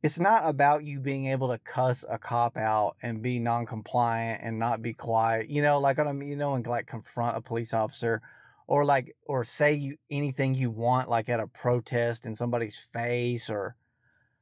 it's 0.02 0.20
not 0.20 0.42
about 0.44 0.84
you 0.84 1.00
being 1.00 1.26
able 1.28 1.48
to 1.48 1.58
cuss 1.58 2.04
a 2.10 2.18
cop 2.18 2.58
out 2.58 2.96
and 3.02 3.22
be 3.22 3.38
non-compliant 3.38 4.42
and 4.44 4.58
not 4.58 4.82
be 4.82 4.92
quiet. 4.92 5.48
You 5.48 5.62
know, 5.62 5.80
like 5.80 5.98
I 5.98 6.12
mean, 6.12 6.28
you 6.28 6.36
know, 6.36 6.54
and 6.54 6.66
like 6.66 6.86
confront 6.86 7.38
a 7.38 7.40
police 7.40 7.72
officer 7.72 8.20
or 8.66 8.84
like 8.84 9.16
or 9.24 9.44
say 9.44 9.72
you 9.72 9.96
anything 10.10 10.54
you 10.54 10.70
want 10.70 11.08
like 11.08 11.30
at 11.30 11.40
a 11.40 11.46
protest 11.46 12.26
in 12.26 12.34
somebody's 12.34 12.76
face 12.76 13.48
or 13.48 13.76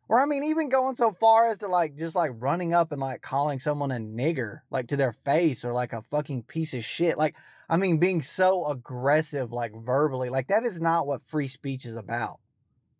or 0.08 0.20
I 0.20 0.26
mean 0.26 0.44
even 0.44 0.68
going 0.68 0.94
so 0.94 1.12
far 1.12 1.48
as 1.48 1.58
to 1.58 1.68
like 1.68 1.96
just 1.96 2.14
like 2.14 2.30
running 2.34 2.72
up 2.72 2.92
and 2.92 3.00
like 3.00 3.22
calling 3.22 3.58
someone 3.58 3.90
a 3.90 3.96
nigger 3.96 4.60
like 4.70 4.88
to 4.88 4.96
their 4.96 5.12
face 5.12 5.64
or 5.64 5.72
like 5.72 5.92
a 5.92 6.02
fucking 6.02 6.44
piece 6.44 6.74
of 6.74 6.84
shit. 6.84 7.18
Like 7.18 7.34
I 7.68 7.76
mean 7.76 7.98
being 7.98 8.22
so 8.22 8.66
aggressive 8.66 9.52
like 9.52 9.74
verbally. 9.74 10.28
Like 10.28 10.48
that 10.48 10.64
is 10.64 10.80
not 10.80 11.06
what 11.06 11.22
free 11.22 11.48
speech 11.48 11.84
is 11.84 11.96
about. 11.96 12.38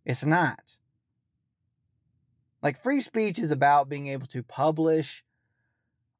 It's 0.05 0.25
not. 0.25 0.79
Like 2.62 2.83
free 2.83 3.01
speech 3.01 3.38
is 3.38 3.51
about 3.51 3.88
being 3.88 4.09
able 4.09 4.27
to 4.29 4.42
publish 4.42 5.25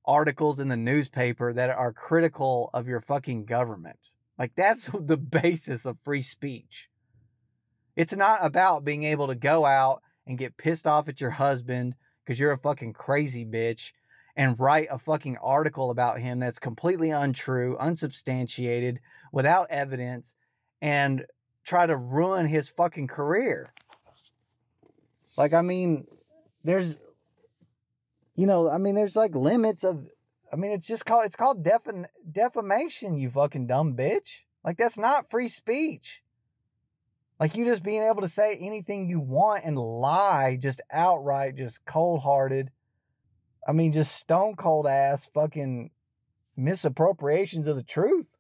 articles 0.05 0.61
in 0.61 0.69
the 0.69 0.77
newspaper 0.77 1.53
that 1.53 1.71
are 1.71 1.93
critical 1.93 2.71
of 2.73 2.87
your 2.87 3.01
fucking 3.01 3.45
government. 3.45 4.13
Like 4.39 4.55
that's 4.55 4.91
the 5.01 5.17
basis 5.17 5.85
of 5.85 5.99
free 6.05 6.23
speech. 6.23 6.89
It's 7.97 8.15
not 8.15 8.45
about 8.45 8.85
being 8.85 9.03
able 9.03 9.27
to 9.27 9.35
go 9.35 9.65
out 9.65 10.03
and 10.27 10.39
get 10.39 10.57
pissed 10.57 10.87
off 10.87 11.09
at 11.09 11.21
your 11.21 11.31
husband 11.31 11.97
because 12.25 12.41
you're 12.41 12.53
a 12.53 12.59
fucking 12.59 12.93
crazy 12.93 13.45
bitch 13.45 13.93
and 14.37 14.59
write 14.59 14.89
a 14.91 14.99
fucking 14.99 15.39
article 15.39 15.91
about 15.91 16.21
him 16.21 16.41
that's 16.41 16.59
completely 16.59 17.11
untrue, 17.11 17.77
unsubstantiated, 17.79 19.01
without 19.33 19.67
evidence, 19.71 20.37
and 20.83 21.25
try 21.65 21.87
to 21.87 21.97
ruin 21.97 22.47
his 22.47 22.69
fucking 22.69 23.07
career. 23.07 23.73
Like, 25.37 25.55
I 25.55 25.63
mean, 25.63 26.07
there's, 26.65 26.99
you 28.35 28.47
know, 28.47 28.69
I 28.69 28.79
mean, 28.79 28.95
there's 28.95 29.17
like 29.17 29.35
limits 29.35 29.85
of, 29.85 30.07
I 30.53 30.57
mean, 30.57 30.73
it's 30.73 30.87
just 30.87 31.07
called, 31.07 31.25
it's 31.25 31.37
called 31.37 31.65
defam- 31.65 32.07
defamation, 32.31 33.19
you 33.19 33.31
fucking 33.31 33.67
dumb 33.67 33.97
bitch. 33.97 34.43
Like, 34.65 34.77
that's 34.77 34.99
not 34.99 35.31
free 35.31 35.49
speech. 35.49 36.23
Like 37.39 37.55
you 37.55 37.65
just 37.65 37.83
being 37.83 38.03
able 38.03 38.23
to 38.23 38.29
say 38.29 38.57
anything 38.57 39.09
you 39.09 39.21
want 39.21 39.65
and 39.65 39.79
lie 39.79 40.57
just 40.61 40.81
outright, 40.91 41.57
just 41.57 41.85
cold 41.85 42.23
hearted. 42.23 42.71
I 43.69 43.73
mean, 43.73 43.93
just 43.93 44.17
stone 44.17 44.57
cold 44.57 44.87
ass 44.87 45.27
fucking 45.27 45.91
misappropriations 46.57 47.67
of 47.67 47.77
the 47.77 47.83
truth. 47.83 48.37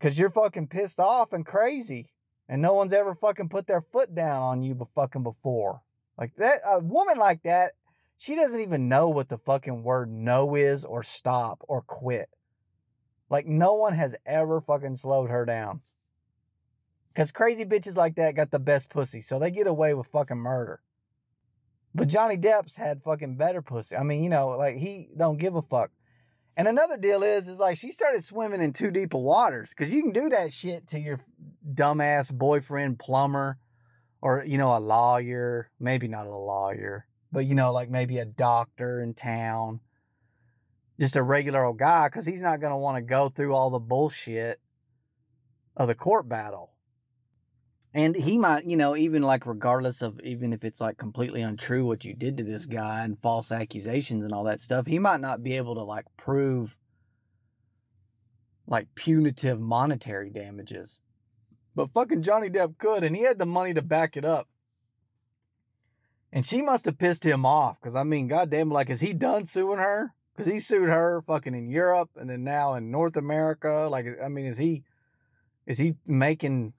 Cause 0.00 0.16
you're 0.16 0.30
fucking 0.30 0.68
pissed 0.68 1.00
off 1.00 1.32
and 1.32 1.44
crazy. 1.44 2.12
And 2.48 2.62
no 2.62 2.72
one's 2.72 2.92
ever 2.92 3.14
fucking 3.14 3.48
put 3.48 3.66
their 3.66 3.80
foot 3.80 4.14
down 4.14 4.40
on 4.42 4.62
you 4.62 4.74
but 4.74 4.88
fucking 4.94 5.24
before. 5.24 5.82
Like 6.16 6.36
that, 6.36 6.60
a 6.64 6.80
woman 6.80 7.18
like 7.18 7.42
that, 7.42 7.72
she 8.16 8.36
doesn't 8.36 8.60
even 8.60 8.88
know 8.88 9.08
what 9.08 9.28
the 9.28 9.38
fucking 9.38 9.82
word 9.82 10.10
no 10.10 10.54
is 10.54 10.84
or 10.84 11.02
stop 11.02 11.62
or 11.68 11.82
quit. 11.82 12.28
Like 13.28 13.46
no 13.46 13.74
one 13.74 13.94
has 13.94 14.16
ever 14.24 14.60
fucking 14.60 14.96
slowed 14.96 15.30
her 15.30 15.44
down. 15.44 15.82
Because 17.12 17.32
crazy 17.32 17.64
bitches 17.64 17.96
like 17.96 18.14
that 18.16 18.36
got 18.36 18.50
the 18.50 18.58
best 18.58 18.90
pussy, 18.90 19.20
so 19.20 19.38
they 19.38 19.50
get 19.50 19.66
away 19.66 19.94
with 19.94 20.06
fucking 20.06 20.38
murder. 20.38 20.80
But 21.94 22.08
Johnny 22.08 22.36
Depp's 22.36 22.76
had 22.76 23.02
fucking 23.02 23.36
better 23.36 23.62
pussy. 23.62 23.96
I 23.96 24.02
mean, 24.02 24.22
you 24.22 24.30
know, 24.30 24.50
like 24.50 24.76
he 24.76 25.08
don't 25.16 25.38
give 25.38 25.56
a 25.56 25.62
fuck. 25.62 25.90
And 26.56 26.68
another 26.68 26.96
deal 26.96 27.22
is, 27.22 27.48
is 27.48 27.58
like 27.58 27.78
she 27.78 27.92
started 27.92 28.24
swimming 28.24 28.62
in 28.62 28.72
too 28.72 28.90
deep 28.90 29.14
of 29.14 29.20
waters 29.20 29.70
because 29.70 29.92
you 29.92 30.02
can 30.02 30.12
do 30.12 30.28
that 30.28 30.52
shit 30.52 30.86
to 30.88 30.98
your 30.98 31.20
dumbass 31.72 32.32
boyfriend, 32.32 32.98
plumber, 32.98 33.58
or 34.20 34.44
you 34.44 34.58
know, 34.58 34.76
a 34.76 34.78
lawyer. 34.78 35.70
Maybe 35.80 36.08
not 36.08 36.26
a 36.26 36.36
lawyer, 36.36 37.06
but 37.32 37.46
you 37.46 37.54
know, 37.54 37.72
like 37.72 37.90
maybe 37.90 38.18
a 38.18 38.24
doctor 38.24 39.00
in 39.00 39.14
town, 39.14 39.80
just 41.00 41.16
a 41.16 41.22
regular 41.22 41.64
old 41.64 41.78
guy, 41.78 42.08
because 42.08 42.26
he's 42.26 42.42
not 42.42 42.60
gonna 42.60 42.78
want 42.78 42.96
to 42.96 43.02
go 43.02 43.28
through 43.28 43.54
all 43.54 43.70
the 43.70 43.78
bullshit 43.78 44.60
of 45.76 45.88
the 45.88 45.94
court 45.94 46.28
battle 46.28 46.72
and 47.98 48.14
he 48.14 48.38
might 48.38 48.64
you 48.64 48.76
know 48.76 48.96
even 48.96 49.22
like 49.22 49.44
regardless 49.44 50.02
of 50.02 50.20
even 50.20 50.52
if 50.52 50.64
it's 50.64 50.80
like 50.80 50.96
completely 50.96 51.42
untrue 51.42 51.84
what 51.84 52.04
you 52.04 52.14
did 52.14 52.36
to 52.36 52.44
this 52.44 52.64
guy 52.64 53.02
and 53.02 53.18
false 53.18 53.50
accusations 53.50 54.24
and 54.24 54.32
all 54.32 54.44
that 54.44 54.60
stuff 54.60 54.86
he 54.86 54.98
might 54.98 55.20
not 55.20 55.42
be 55.42 55.56
able 55.56 55.74
to 55.74 55.82
like 55.82 56.04
prove 56.16 56.76
like 58.66 58.86
punitive 58.94 59.58
monetary 59.58 60.30
damages. 60.30 61.00
But 61.74 61.90
fucking 61.92 62.22
johnny 62.22 62.48
depp 62.48 62.78
could 62.78 63.02
and 63.02 63.16
he 63.16 63.22
had 63.22 63.38
the 63.38 63.46
money 63.46 63.74
to 63.74 63.82
back 63.82 64.16
it 64.16 64.24
up. 64.24 64.48
And 66.30 66.44
she 66.44 66.60
must 66.60 66.84
have 66.84 66.98
pissed 66.98 67.24
him 67.24 67.44
off 67.44 67.80
because 67.80 67.96
i 67.96 68.04
mean 68.04 68.28
goddamn 68.28 68.70
like 68.70 68.90
is 68.90 69.00
he 69.00 69.12
done 69.12 69.44
suing 69.44 69.78
her? 69.78 70.14
Because 70.36 70.52
he 70.52 70.60
sued 70.60 70.88
her 70.88 71.24
fucking 71.26 71.54
in 71.54 71.68
europe 71.68 72.10
and 72.14 72.30
then 72.30 72.44
now 72.44 72.74
in 72.74 72.92
north 72.92 73.16
america 73.16 73.88
like 73.90 74.06
i 74.22 74.28
mean 74.28 74.46
is 74.46 74.58
he 74.58 74.84
is 75.66 75.78
he 75.78 75.96
making 76.06 76.74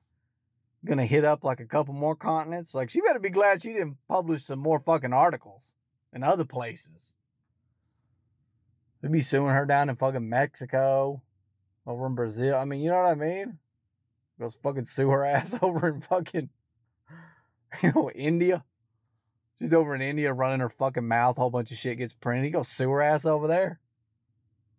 gonna 0.85 1.05
hit 1.05 1.25
up 1.25 1.43
like 1.43 1.59
a 1.59 1.65
couple 1.65 1.93
more 1.93 2.15
continents. 2.15 2.73
Like 2.73 2.89
she 2.89 3.01
better 3.01 3.19
be 3.19 3.29
glad 3.29 3.61
she 3.61 3.73
didn't 3.73 3.97
publish 4.07 4.43
some 4.45 4.59
more 4.59 4.79
fucking 4.79 5.13
articles 5.13 5.73
in 6.13 6.23
other 6.23 6.45
places. 6.45 7.13
We'd 9.01 9.11
be 9.11 9.21
suing 9.21 9.53
her 9.53 9.65
down 9.65 9.89
in 9.89 9.95
fucking 9.95 10.27
Mexico, 10.27 11.21
over 11.85 12.05
in 12.05 12.15
Brazil. 12.15 12.57
I 12.57 12.65
mean, 12.65 12.81
you 12.81 12.89
know 12.89 12.97
what 13.01 13.11
I 13.11 13.15
mean? 13.15 13.59
Go 14.39 14.49
fucking 14.49 14.85
sue 14.85 15.09
her 15.09 15.25
ass 15.25 15.57
over 15.61 15.87
in 15.87 16.01
fucking, 16.01 16.49
you 17.83 17.91
know, 17.93 18.09
India. 18.11 18.63
She's 19.57 19.73
over 19.73 19.93
in 19.93 20.01
India 20.01 20.31
running 20.31 20.61
her 20.61 20.69
fucking 20.69 21.07
mouth. 21.07 21.37
Whole 21.37 21.49
bunch 21.49 21.71
of 21.71 21.77
shit 21.77 21.97
gets 21.97 22.13
printed. 22.13 22.45
He 22.45 22.51
goes 22.51 22.69
sue 22.69 22.89
her 22.91 23.01
ass 23.01 23.25
over 23.25 23.47
there. 23.47 23.79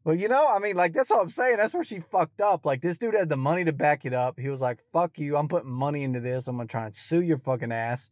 Well, 0.03 0.15
you 0.15 0.29
know, 0.29 0.49
I 0.49 0.59
mean, 0.59 0.77
like, 0.77 0.95
that's 0.95 1.11
what 1.11 1.21
I'm 1.21 1.29
saying. 1.29 1.59
That's 1.59 1.75
where 1.75 1.85
she 1.85 2.01
fucked 2.01 2.41
up. 2.41 2.65
Like, 2.65 2.81
this 2.81 2.97
dude 2.97 3.15
had 3.15 3.29
the 3.29 3.37
money 3.37 3.65
to 3.65 3.73
back 3.73 4.07
it 4.07 4.15
up. 4.15 4.39
He 4.39 4.49
was 4.49 4.63
like, 4.63 4.79
fuck 4.93 5.19
you. 5.19 5.37
I'm 5.37 5.49
putting 5.49 5.71
money 5.71 6.03
into 6.03 6.21
this. 6.21 6.49
I'm 6.49 6.57
going 6.57 6.69
to 6.69 6.73
try 6.73 6.87
and 6.87 6.95
sue 6.95 7.21
your 7.21 7.37
fucking 7.37 7.71
ass. 7.71 8.11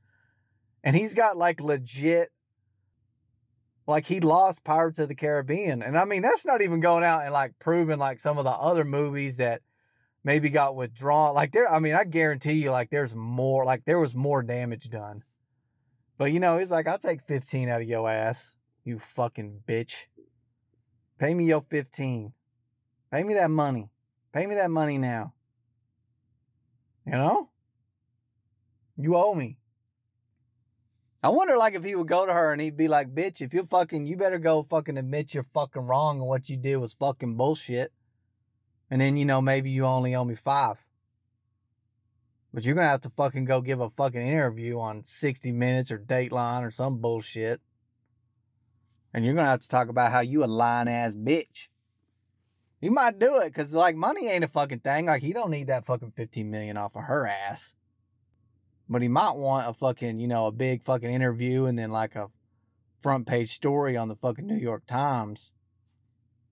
And 0.85 0.94
he's 0.94 1.14
got, 1.14 1.38
like, 1.38 1.61
legit, 1.61 2.31
like, 3.87 4.07
he 4.07 4.20
lost 4.20 4.64
Pirates 4.64 4.98
of 4.98 5.09
the 5.09 5.14
Caribbean. 5.14 5.83
And 5.83 5.98
I 5.98 6.05
mean, 6.05 6.20
that's 6.20 6.44
not 6.44 6.61
even 6.61 6.81
going 6.81 7.05
out 7.05 7.24
and, 7.24 7.33
like, 7.33 7.55
proving, 7.59 7.98
like, 7.98 8.20
some 8.20 8.37
of 8.37 8.44
the 8.44 8.51
other 8.51 8.85
movies 8.85 9.38
that 9.38 9.62
maybe 10.22 10.51
got 10.51 10.77
withdrawn. 10.77 11.35
Like, 11.35 11.53
there, 11.53 11.72
I 11.72 11.79
mean, 11.79 11.94
I 11.94 12.05
guarantee 12.05 12.53
you, 12.53 12.70
like, 12.70 12.90
there's 12.90 13.14
more, 13.14 13.64
like, 13.64 13.87
there 13.87 13.98
was 13.98 14.14
more 14.14 14.42
damage 14.42 14.90
done. 14.90 15.24
But, 16.18 16.33
you 16.33 16.38
know, 16.38 16.59
he's 16.59 16.70
like, 16.70 16.87
I'll 16.87 16.98
take 16.98 17.22
15 17.22 17.70
out 17.70 17.81
of 17.81 17.88
your 17.88 18.11
ass, 18.11 18.57
you 18.85 18.98
fucking 18.98 19.62
bitch. 19.66 20.07
Pay 21.19 21.35
me 21.35 21.47
your 21.47 21.61
15. 21.61 22.33
Pay 23.11 23.23
me 23.25 23.35
that 23.35 23.51
money. 23.51 23.91
Pay 24.33 24.47
me 24.47 24.55
that 24.55 24.71
money 24.71 24.99
now. 24.99 25.35
You 27.05 27.13
know? 27.13 27.51
You 28.97 29.17
owe 29.17 29.35
me. 29.35 29.59
I 31.23 31.31
wonder 31.31 31.57
like 31.57 31.75
if 31.75 31.83
he 31.83 31.97
would 31.97 32.07
go 32.07 32.27
to 32.27 32.33
her 32.33 32.53
and 32.53 32.61
he'd 32.61 32.77
be 32.77 32.87
like, 32.87 33.15
bitch, 33.15 33.41
if 33.41 33.53
you're 33.53 33.65
fucking 33.65 34.07
you 34.07 34.17
better 34.17 34.39
go 34.39 34.63
fucking 34.63 34.97
admit 34.97 35.35
you're 35.35 35.43
fucking 35.43 35.83
wrong 35.83 36.21
and 36.21 36.29
what 36.29 36.49
you 36.49 36.57
did 36.57 36.77
was 36.77 36.93
fucking 36.93 37.37
bullshit. 37.37 37.93
And 38.91 39.01
then, 39.01 39.17
you 39.17 39.25
know, 39.25 39.41
maybe 39.41 39.71
you 39.71 39.85
only 39.85 40.15
owe 40.15 40.25
me 40.25 40.37
five. 40.37 40.77
But 42.55 42.65
you're 42.65 42.75
gonna 42.75 42.89
have 42.89 43.03
to 43.03 43.11
fucking 43.11 43.45
go 43.45 43.61
give 43.61 43.81
a 43.81 43.91
fucking 43.91 44.21
interview 44.21 44.79
on 44.79 45.03
60 45.03 45.53
Minutes 45.53 45.91
or 45.91 45.99
Dateline 45.99 46.63
or 46.63 46.71
some 46.71 46.99
bullshit. 46.99 47.61
And 49.12 49.25
you're 49.25 49.35
gonna 49.35 49.49
have 49.49 49.61
to 49.61 49.68
talk 49.68 49.88
about 49.88 50.12
how 50.12 50.21
you 50.21 50.44
a 50.44 50.47
lying 50.47 50.88
ass 50.88 51.14
bitch. 51.14 51.68
You 52.81 52.90
might 52.90 53.18
do 53.18 53.38
it, 53.40 53.55
cause 53.55 53.73
like 53.73 53.97
money 53.97 54.29
ain't 54.29 54.44
a 54.44 54.49
fucking 54.49 54.81
thing. 54.81 55.07
Like 55.07 55.23
he 55.23 55.33
don't 55.33 55.51
need 55.51 55.66
that 55.66 55.87
fucking 55.87 56.12
15 56.12 56.51
million 56.51 56.77
off 56.77 56.94
of 56.94 57.05
her 57.05 57.27
ass. 57.27 57.75
But 58.88 59.03
he 59.03 59.09
might 59.09 59.37
want 59.37 59.68
a 59.68 59.75
fucking, 59.75 60.18
you 60.18 60.29
know, 60.29 60.47
a 60.47 60.53
big 60.53 60.83
fucking 60.83 61.11
interview 61.11 61.64
and 61.64 61.79
then 61.79 61.90
like 61.90 62.14
a 62.14 62.29
front 62.99 63.27
page 63.27 63.53
story 63.53 63.97
on 63.97 64.09
the 64.09 64.16
fucking 64.16 64.47
New 64.47 64.57
York 64.57 64.87
Times. 64.87 65.53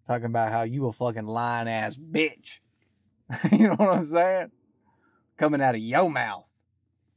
Talking 0.06 0.26
about 0.26 0.52
how 0.52 0.62
you 0.62 0.86
a 0.86 0.92
fucking 0.92 1.26
lying 1.26 1.68
ass 1.68 1.96
bitch. 1.96 2.60
you 3.52 3.68
know 3.68 3.74
what 3.76 3.90
I'm 3.90 4.06
saying? 4.06 4.50
Coming 5.36 5.60
out 5.60 5.74
of 5.74 5.80
your 5.80 6.10
mouth. 6.10 6.48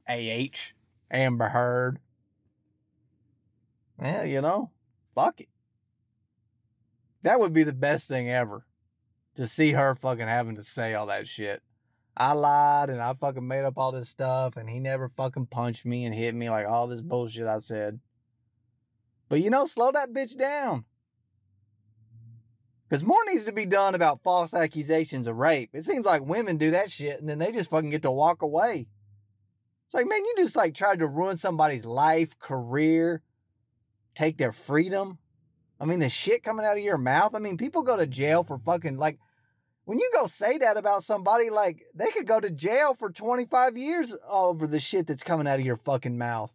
AH. 0.08 0.74
Amber 1.12 1.50
Heard. 1.50 2.00
Yeah, 4.02 4.24
you 4.24 4.42
know, 4.42 4.72
fuck 5.20 5.42
it. 5.42 5.50
That 7.24 7.40
would 7.40 7.54
be 7.54 7.64
the 7.64 7.74
best 7.74 8.08
thing 8.08 8.30
ever. 8.30 8.66
To 9.36 9.48
see 9.48 9.72
her 9.72 9.96
fucking 9.96 10.28
having 10.28 10.56
to 10.56 10.64
say 10.64 10.94
all 10.94 11.06
that 11.08 11.28
shit. 11.28 11.62
I 12.18 12.34
lied 12.34 12.90
and 12.90 13.02
I 13.02 13.14
fucking 13.14 13.48
made 13.48 13.64
up 13.64 13.78
all 13.78 13.94
this 13.94 14.10
stuff 14.10 14.58
and 14.58 14.70
he 14.70 14.80
never 14.80 15.08
fucking 15.08 15.46
punched 15.46 15.86
me 15.86 16.04
and 16.04 16.14
hit 16.14 16.36
me 16.36 16.50
like 16.50 16.68
all 16.68 16.88
this 16.88 17.02
bullshit 17.02 17.48
I 17.48 17.60
said. 17.60 18.00
But 19.30 19.42
you 19.42 19.50
know, 19.50 19.66
slow 19.66 19.92
that 19.92 20.12
bitch 20.12 20.38
down. 20.38 20.86
Because 22.90 23.04
more 23.04 23.24
needs 23.28 23.46
to 23.46 23.52
be 23.52 23.66
done 23.66 23.96
about 23.96 24.24
false 24.24 24.54
accusations 24.54 25.28
of 25.28 25.38
rape. 25.38 25.70
It 25.74 25.86
seems 25.86 26.06
like 26.06 26.26
women 26.26 26.58
do 26.58 26.72
that 26.72 26.92
shit 26.92 27.20
and 27.20 27.30
then 27.30 27.40
they 27.40 27.52
just 27.52 27.70
fucking 27.70 27.92
get 27.92 28.02
to 28.02 28.12
walk 28.12 28.42
away. 28.42 28.88
It's 29.86 29.94
like, 29.94 30.08
man, 30.08 30.26
you 30.26 30.34
just 30.38 30.56
like 30.56 30.74
tried 30.74 31.00
to 31.00 31.08
ruin 31.08 31.38
somebody's 31.38 31.86
life, 31.86 32.38
career, 32.40 33.22
take 34.20 34.38
their 34.38 34.52
freedom. 34.52 35.18
I 35.80 35.86
mean, 35.86 36.00
the 36.00 36.10
shit 36.10 36.44
coming 36.44 36.66
out 36.66 36.78
of 36.78 36.84
your 36.84 36.98
mouth. 36.98 37.34
I 37.34 37.40
mean, 37.40 37.58
people 37.58 37.84
go 37.84 37.96
to 37.96 38.06
jail 38.06 38.44
for 38.44 38.58
fucking 38.58 38.98
like 38.98 39.18
when 39.86 39.98
you 39.98 40.12
go 40.14 40.28
say 40.28 40.58
that 40.60 40.78
about 40.78 41.04
somebody, 41.04 41.50
like 41.50 41.86
they 41.96 42.12
could 42.12 42.28
go 42.28 42.40
to 42.40 42.50
jail 42.50 42.94
for 42.94 43.10
25 43.10 43.78
years 43.78 44.16
over 44.30 44.68
the 44.68 44.80
shit 44.80 45.08
that's 45.08 45.24
coming 45.24 45.48
out 45.48 45.60
of 45.60 45.66
your 45.66 45.78
fucking 45.78 46.18
mouth. 46.18 46.52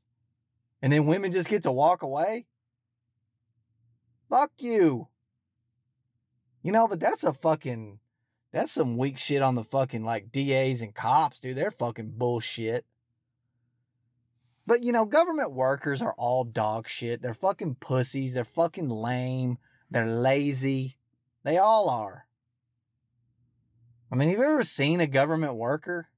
And 0.83 0.92
then 0.92 1.07
women 1.07 1.33
just 1.33 1.48
get 1.48 1.62
to 1.62 1.72
walk 1.72 2.03
away. 2.03 2.46
Fuck 4.29 4.53
you. 4.59 5.09
You 6.62 6.72
know, 6.72 6.87
but 6.87 7.00
that's 7.00 7.24
a 7.24 7.33
fucking 7.33 7.98
that's 8.53 8.72
some 8.72 8.98
weak 8.98 9.18
shit 9.18 9.42
on 9.42 9.55
the 9.55 9.64
fucking 9.64 10.05
like 10.05 10.31
DAs 10.31 10.81
and 10.81 10.94
cops, 10.94 11.40
dude. 11.40 11.57
They're 11.57 11.70
fucking 11.70 12.12
bullshit. 12.16 12.85
But 14.66 14.83
you 14.83 14.92
know, 14.92 15.05
government 15.05 15.53
workers 15.53 16.00
are 16.00 16.14
all 16.16 16.44
dog 16.44 16.88
shit. 16.88 17.20
They're 17.20 17.35
fucking 17.35 17.77
pussies. 17.81 18.35
They're 18.35 18.44
fucking 18.44 18.88
lame. 18.88 19.59
They're 19.90 20.07
lazy. 20.07 20.96
They 21.42 21.59
all 21.59 21.90
are. 21.90 22.27
I 24.11 24.16
mean, 24.16 24.31
have 24.31 24.38
you 24.38 24.44
ever 24.44 24.64
seen 24.64 25.00
a 25.00 25.07
government 25.07 25.55
worker? 25.55 26.09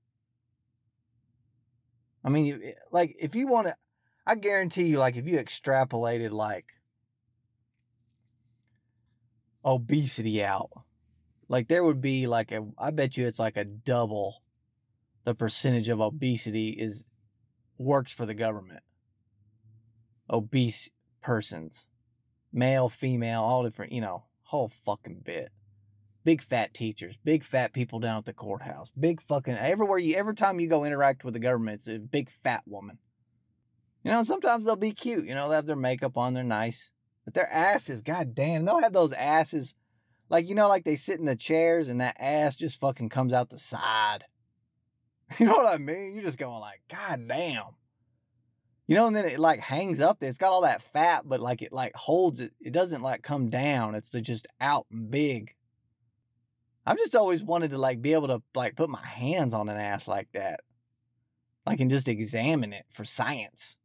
I 2.24 2.28
mean, 2.28 2.60
eh, 2.62 2.72
like, 2.90 3.16
if 3.18 3.34
you 3.34 3.46
want 3.46 3.68
to, 3.68 3.76
I 4.26 4.34
guarantee 4.34 4.84
you, 4.84 4.98
like, 4.98 5.16
if 5.16 5.26
you 5.26 5.38
extrapolated, 5.38 6.30
like, 6.30 6.66
obesity 9.64 10.44
out, 10.44 10.70
like, 11.48 11.68
there 11.68 11.84
would 11.84 12.00
be, 12.00 12.26
like, 12.26 12.52
a, 12.52 12.66
I 12.76 12.90
bet 12.90 13.16
you 13.16 13.26
it's 13.26 13.38
like 13.38 13.56
a 13.56 13.64
double 13.64 14.42
the 15.24 15.34
percentage 15.34 15.88
of 15.88 16.00
obesity 16.00 16.70
is 16.70 17.04
works 17.78 18.12
for 18.12 18.26
the 18.26 18.34
government. 18.34 18.82
Obese 20.30 20.90
persons, 21.22 21.86
male, 22.52 22.88
female, 22.88 23.42
all 23.42 23.62
different, 23.62 23.92
you 23.92 24.00
know, 24.00 24.24
whole 24.44 24.68
fucking 24.68 25.22
bit. 25.24 25.50
Big 26.24 26.42
fat 26.42 26.74
teachers, 26.74 27.16
big 27.24 27.44
fat 27.44 27.72
people 27.72 28.00
down 28.00 28.18
at 28.18 28.24
the 28.24 28.32
courthouse, 28.32 28.90
big 28.98 29.22
fucking 29.22 29.54
everywhere 29.54 29.98
you 29.98 30.16
every 30.16 30.34
time 30.34 30.58
you 30.58 30.68
go 30.68 30.84
interact 30.84 31.24
with 31.24 31.34
the 31.34 31.40
government, 31.40 31.76
it's 31.76 31.88
a 31.88 31.98
big 31.98 32.28
fat 32.28 32.62
woman. 32.66 32.98
You 34.02 34.10
know, 34.10 34.24
sometimes 34.24 34.64
they'll 34.64 34.76
be 34.76 34.92
cute, 34.92 35.26
you 35.26 35.34
know, 35.34 35.48
they 35.48 35.54
have 35.54 35.66
their 35.66 35.76
makeup 35.76 36.16
on, 36.16 36.34
they're 36.34 36.42
nice. 36.42 36.90
But 37.24 37.34
their 37.34 37.50
asses, 37.52 38.02
god 38.02 38.34
damn, 38.34 38.64
they'll 38.64 38.80
have 38.80 38.92
those 38.92 39.12
asses 39.12 39.76
like 40.28 40.48
you 40.48 40.54
know, 40.54 40.68
like 40.68 40.84
they 40.84 40.96
sit 40.96 41.18
in 41.18 41.26
the 41.26 41.36
chairs 41.36 41.88
and 41.88 42.00
that 42.00 42.16
ass 42.18 42.56
just 42.56 42.80
fucking 42.80 43.08
comes 43.08 43.32
out 43.32 43.50
the 43.50 43.58
side. 43.58 44.24
You 45.38 45.46
know 45.46 45.54
what 45.54 45.66
I 45.66 45.78
mean? 45.78 46.14
You're 46.14 46.24
just 46.24 46.38
going 46.38 46.60
like, 46.60 46.82
God 46.88 47.26
damn. 47.26 47.74
You 48.86 48.94
know, 48.94 49.06
and 49.06 49.16
then 49.16 49.24
it 49.24 49.40
like 49.40 49.60
hangs 49.60 50.00
up 50.00 50.20
there. 50.20 50.28
It's 50.28 50.38
got 50.38 50.52
all 50.52 50.60
that 50.60 50.82
fat, 50.82 51.28
but 51.28 51.40
like 51.40 51.62
it 51.62 51.72
like 51.72 51.94
holds 51.96 52.40
it. 52.40 52.52
It 52.60 52.72
doesn't 52.72 53.02
like 53.02 53.22
come 53.22 53.50
down. 53.50 53.96
It's 53.96 54.10
just 54.10 54.46
out 54.60 54.86
and 54.92 55.10
big. 55.10 55.54
I've 56.86 56.98
just 56.98 57.16
always 57.16 57.42
wanted 57.42 57.72
to 57.72 57.78
like 57.78 58.00
be 58.00 58.12
able 58.12 58.28
to 58.28 58.42
like 58.54 58.76
put 58.76 58.88
my 58.88 59.04
hands 59.04 59.52
on 59.52 59.68
an 59.68 59.76
ass 59.76 60.06
like 60.06 60.28
that. 60.34 60.60
Like 61.66 61.80
and 61.80 61.90
just 61.90 62.06
examine 62.06 62.72
it 62.72 62.84
for 62.92 63.04
science. 63.04 63.76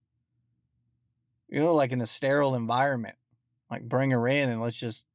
You 1.49 1.61
know, 1.61 1.73
like 1.73 1.91
in 1.91 2.01
a 2.01 2.07
sterile 2.07 2.53
environment. 2.53 3.15
Like 3.71 3.83
bring 3.83 4.11
her 4.11 4.27
in 4.27 4.49
and 4.49 4.61
let's 4.61 4.75
just 4.75 5.05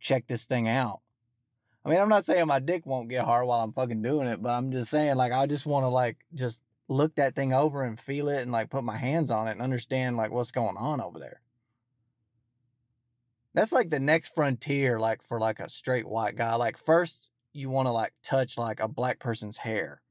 check 0.00 0.26
this 0.26 0.44
thing 0.44 0.68
out. 0.68 1.00
I 1.84 1.88
mean, 1.88 2.00
I'm 2.00 2.08
not 2.08 2.26
saying 2.26 2.46
my 2.46 2.58
dick 2.58 2.84
won't 2.84 3.08
get 3.08 3.24
hard 3.24 3.46
while 3.46 3.60
I'm 3.60 3.72
fucking 3.72 4.02
doing 4.02 4.28
it, 4.28 4.42
but 4.42 4.50
I'm 4.50 4.70
just 4.70 4.90
saying 4.90 5.16
like 5.16 5.32
I 5.32 5.46
just 5.46 5.66
want 5.66 5.84
to 5.84 5.88
like 5.88 6.18
just 6.34 6.60
look 6.88 7.14
that 7.14 7.34
thing 7.34 7.52
over 7.52 7.84
and 7.84 7.98
feel 7.98 8.28
it 8.28 8.42
and 8.42 8.52
like 8.52 8.68
put 8.68 8.84
my 8.84 8.96
hands 8.96 9.30
on 9.30 9.48
it 9.48 9.52
and 9.52 9.62
understand 9.62 10.16
like 10.16 10.30
what's 10.30 10.50
going 10.50 10.76
on 10.76 11.00
over 11.00 11.18
there. 11.18 11.40
That's 13.54 13.72
like 13.72 13.90
the 13.90 14.00
next 14.00 14.34
frontier, 14.34 15.00
like 15.00 15.22
for 15.22 15.40
like 15.40 15.58
a 15.58 15.70
straight 15.70 16.06
white 16.06 16.36
guy. 16.36 16.54
Like 16.54 16.76
first 16.76 17.30
you 17.52 17.70
want 17.70 17.86
to 17.86 17.92
like 17.92 18.12
touch 18.22 18.58
like 18.58 18.80
a 18.80 18.88
black 18.88 19.18
person's 19.18 19.58
hair. 19.58 20.02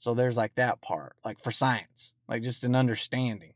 So 0.00 0.14
there's 0.14 0.36
like 0.36 0.54
that 0.56 0.80
part, 0.80 1.16
like 1.24 1.42
for 1.42 1.50
science, 1.50 2.12
like 2.28 2.42
just 2.42 2.64
an 2.64 2.76
understanding. 2.76 3.54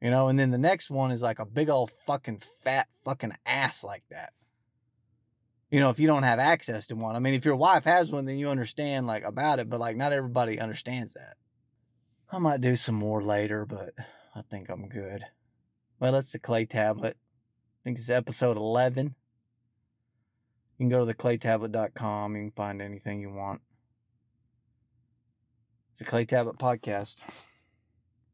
You 0.00 0.10
know, 0.10 0.28
and 0.28 0.38
then 0.38 0.50
the 0.50 0.58
next 0.58 0.90
one 0.90 1.10
is 1.10 1.22
like 1.22 1.38
a 1.38 1.46
big 1.46 1.70
old 1.70 1.90
fucking 2.06 2.42
fat 2.62 2.88
fucking 3.04 3.32
ass 3.46 3.82
like 3.82 4.02
that. 4.10 4.32
You 5.74 5.80
know, 5.80 5.90
if 5.90 5.98
you 5.98 6.06
don't 6.06 6.22
have 6.22 6.38
access 6.38 6.86
to 6.86 6.94
one. 6.94 7.16
I 7.16 7.18
mean, 7.18 7.34
if 7.34 7.44
your 7.44 7.56
wife 7.56 7.82
has 7.82 8.12
one, 8.12 8.26
then 8.26 8.38
you 8.38 8.48
understand 8.48 9.08
like 9.08 9.24
about 9.24 9.58
it, 9.58 9.68
but 9.68 9.80
like 9.80 9.96
not 9.96 10.12
everybody 10.12 10.60
understands 10.60 11.14
that. 11.14 11.34
I 12.30 12.38
might 12.38 12.60
do 12.60 12.76
some 12.76 12.94
more 12.94 13.20
later, 13.20 13.66
but 13.66 13.92
I 14.36 14.42
think 14.48 14.68
I'm 14.68 14.88
good. 14.88 15.24
Well, 15.98 16.12
that's 16.12 16.30
the 16.30 16.38
clay 16.38 16.64
tablet. 16.64 17.16
I 17.16 17.78
think 17.82 17.98
it's 17.98 18.08
episode 18.08 18.56
11. 18.56 19.16
You 20.78 20.84
can 20.84 20.88
go 20.88 21.00
to 21.00 21.06
the 21.06 21.12
theclaytablet.com. 21.12 22.36
You 22.36 22.42
can 22.42 22.50
find 22.52 22.80
anything 22.80 23.20
you 23.20 23.32
want. 23.32 23.60
It's 25.94 26.02
a 26.02 26.04
Clay 26.04 26.24
Tablet 26.24 26.56
podcast. 26.56 27.24